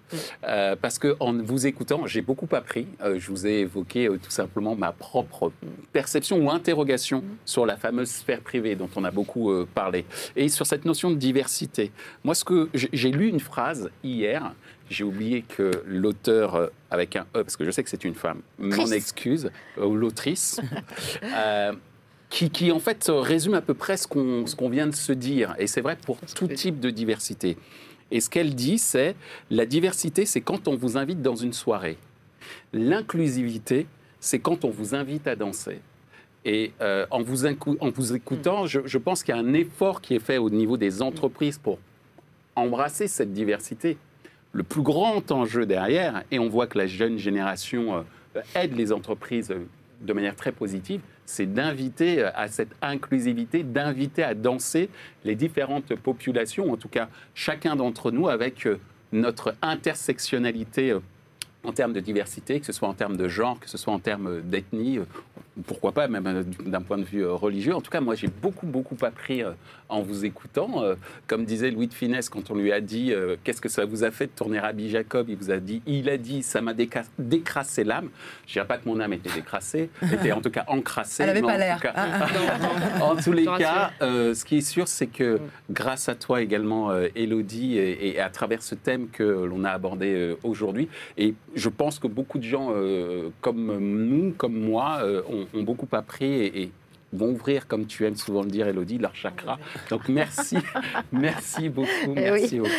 [0.46, 2.88] Euh, parce que en vous écoutant, j'ai beaucoup appris.
[3.02, 5.52] Euh, je vous ai évoqué tout simplement ma propre
[5.92, 10.06] perception ou interrogation sur la fameuse sphère privée dont on a beaucoup parlé.
[10.36, 11.92] Et sur cette notion de diversité.
[12.24, 14.54] Moi, ce que j'ai lu une phrase hier
[14.90, 18.42] j'ai oublié que l'auteur avec un E, parce que je sais que c'est une femme,
[18.58, 19.50] m'en excuse,
[19.82, 20.62] ou l'autrice,
[22.30, 25.56] qui, en fait résume à peu près ce qu'on vient de se dire.
[25.60, 27.58] Et c'est vrai pour tout type de diversité.
[28.12, 29.16] Et ce qu'elle dit, c'est
[29.50, 31.98] la diversité, c'est quand on vous invite dans une soirée.
[32.74, 33.88] L'inclusivité,
[34.20, 35.80] c'est quand on vous invite à danser.
[36.46, 37.56] Et euh, en, vous en,
[37.94, 40.78] vous écoutant, je, je pense qu'il y a un effort qui est fait au niveau
[40.78, 41.80] des entreprises pour
[42.56, 43.98] embrasser cette diversité.
[44.54, 48.04] Le plus grand enjeu derrière, et on voit que la jeune génération
[48.36, 49.68] euh, aide les entreprises euh,
[50.02, 54.90] de manière très positive, c'est d'inviter euh, à cette inclusivité, d'inviter à danser
[55.26, 58.68] les différentes populations, en tout cas chacun d'entre nous avec
[59.12, 60.96] notre intersectionnalité
[61.64, 64.00] en termes de diversité, que ce soit en termes de genre, que ce soit en
[64.00, 65.00] termes d'ethnie,
[65.66, 67.76] pourquoi pas, même d'un point de vue religieux.
[67.76, 69.42] En tout cas, moi, j'ai beaucoup, beaucoup appris
[69.90, 70.84] en vous écoutant.
[71.28, 73.14] Comme disait Louis de Finesse quand on lui a dit
[73.44, 75.28] Qu'est-ce que ça vous a fait de tourner Rabbi Jacob?
[75.30, 78.10] Il vous a dit Il a dit Ça m'a décrassé l'âme.
[78.46, 81.24] Je ne dirais pas que mon âme était décrassée, était en tout cas encrassée.
[81.24, 81.82] Elle n'avait pas l'air.
[83.02, 87.78] En, tous les cas, ce qui est sûr, c'est que grâce à toi également, Elodie,
[87.78, 92.38] et, à travers ce thème que l'on a abordé aujourd'hui, et je pense que beaucoup
[92.38, 92.74] de gens
[93.42, 96.72] comme nous, comme moi, ont ont, beaucoup appris et,
[97.14, 99.58] vont ouvrir, comme tu aimes souvent le dire, Elodie, leur chakra.
[99.90, 100.58] Donc merci,
[101.12, 102.72] merci beaucoup, eh merci beaucoup.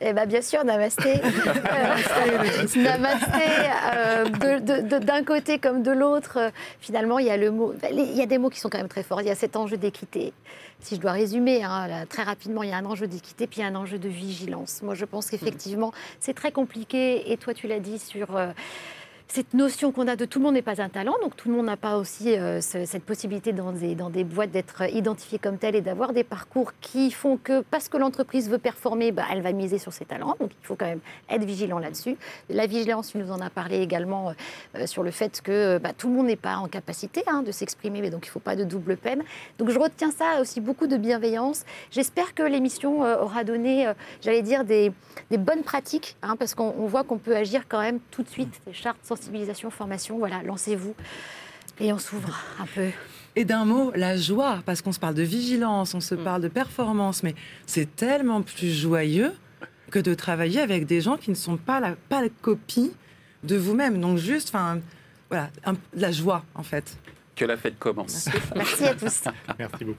[0.00, 1.14] Eh bien, bien sûr, namasté.
[2.76, 3.48] namasté,
[3.94, 4.60] euh,
[5.00, 6.52] d'un côté comme de l'autre.
[6.80, 8.88] finalement, il y a le mot, il y a des mots qui sont quand même
[8.88, 9.22] très forts.
[9.22, 10.32] Il y a cet enjeu d'équité.
[10.80, 13.62] Si je dois résumer hein, très rapidement, il y a un enjeu d'équité, puis il
[13.62, 14.82] y a un enjeu de vigilance.
[14.82, 17.32] Moi, je pense qu'effectivement, c'est très compliqué.
[17.32, 18.52] Et toi, tu l'as dit sur euh,
[19.28, 21.56] cette notion qu'on a de tout le monde n'est pas un talent, donc tout le
[21.56, 25.58] monde n'a pas aussi euh, cette possibilité dans des, dans des boîtes d'être identifié comme
[25.58, 29.42] tel et d'avoir des parcours qui font que parce que l'entreprise veut performer, bah, elle
[29.42, 30.36] va miser sur ses talents.
[30.38, 32.16] Donc il faut quand même être vigilant là-dessus.
[32.48, 34.32] La vigilance, tu nous en as parlé également
[34.76, 37.50] euh, sur le fait que bah, tout le monde n'est pas en capacité hein, de
[37.50, 39.22] s'exprimer, mais donc il ne faut pas de double peine.
[39.58, 41.64] Donc je retiens ça aussi beaucoup de bienveillance.
[41.90, 43.90] J'espère que l'émission euh, aura donné,
[44.22, 44.92] j'allais dire, des,
[45.30, 48.54] des bonnes pratiques, hein, parce qu'on voit qu'on peut agir quand même tout de suite.
[48.66, 50.94] Les chartes sensibilisation, formation, voilà, lancez-vous
[51.80, 52.88] et on s'ouvre un peu.
[53.34, 56.24] Et d'un mot, la joie, parce qu'on se parle de vigilance, on se mm.
[56.24, 57.34] parle de performance, mais
[57.66, 59.32] c'est tellement plus joyeux
[59.90, 62.92] que de travailler avec des gens qui ne sont pas la, pas la copie
[63.44, 64.00] de vous-même.
[64.00, 64.80] Donc juste, enfin,
[65.30, 65.50] voilà,
[65.94, 66.96] la joie en fait.
[67.34, 68.28] Que la fête commence.
[68.54, 69.24] Merci à tous.
[69.58, 69.96] Merci beaucoup.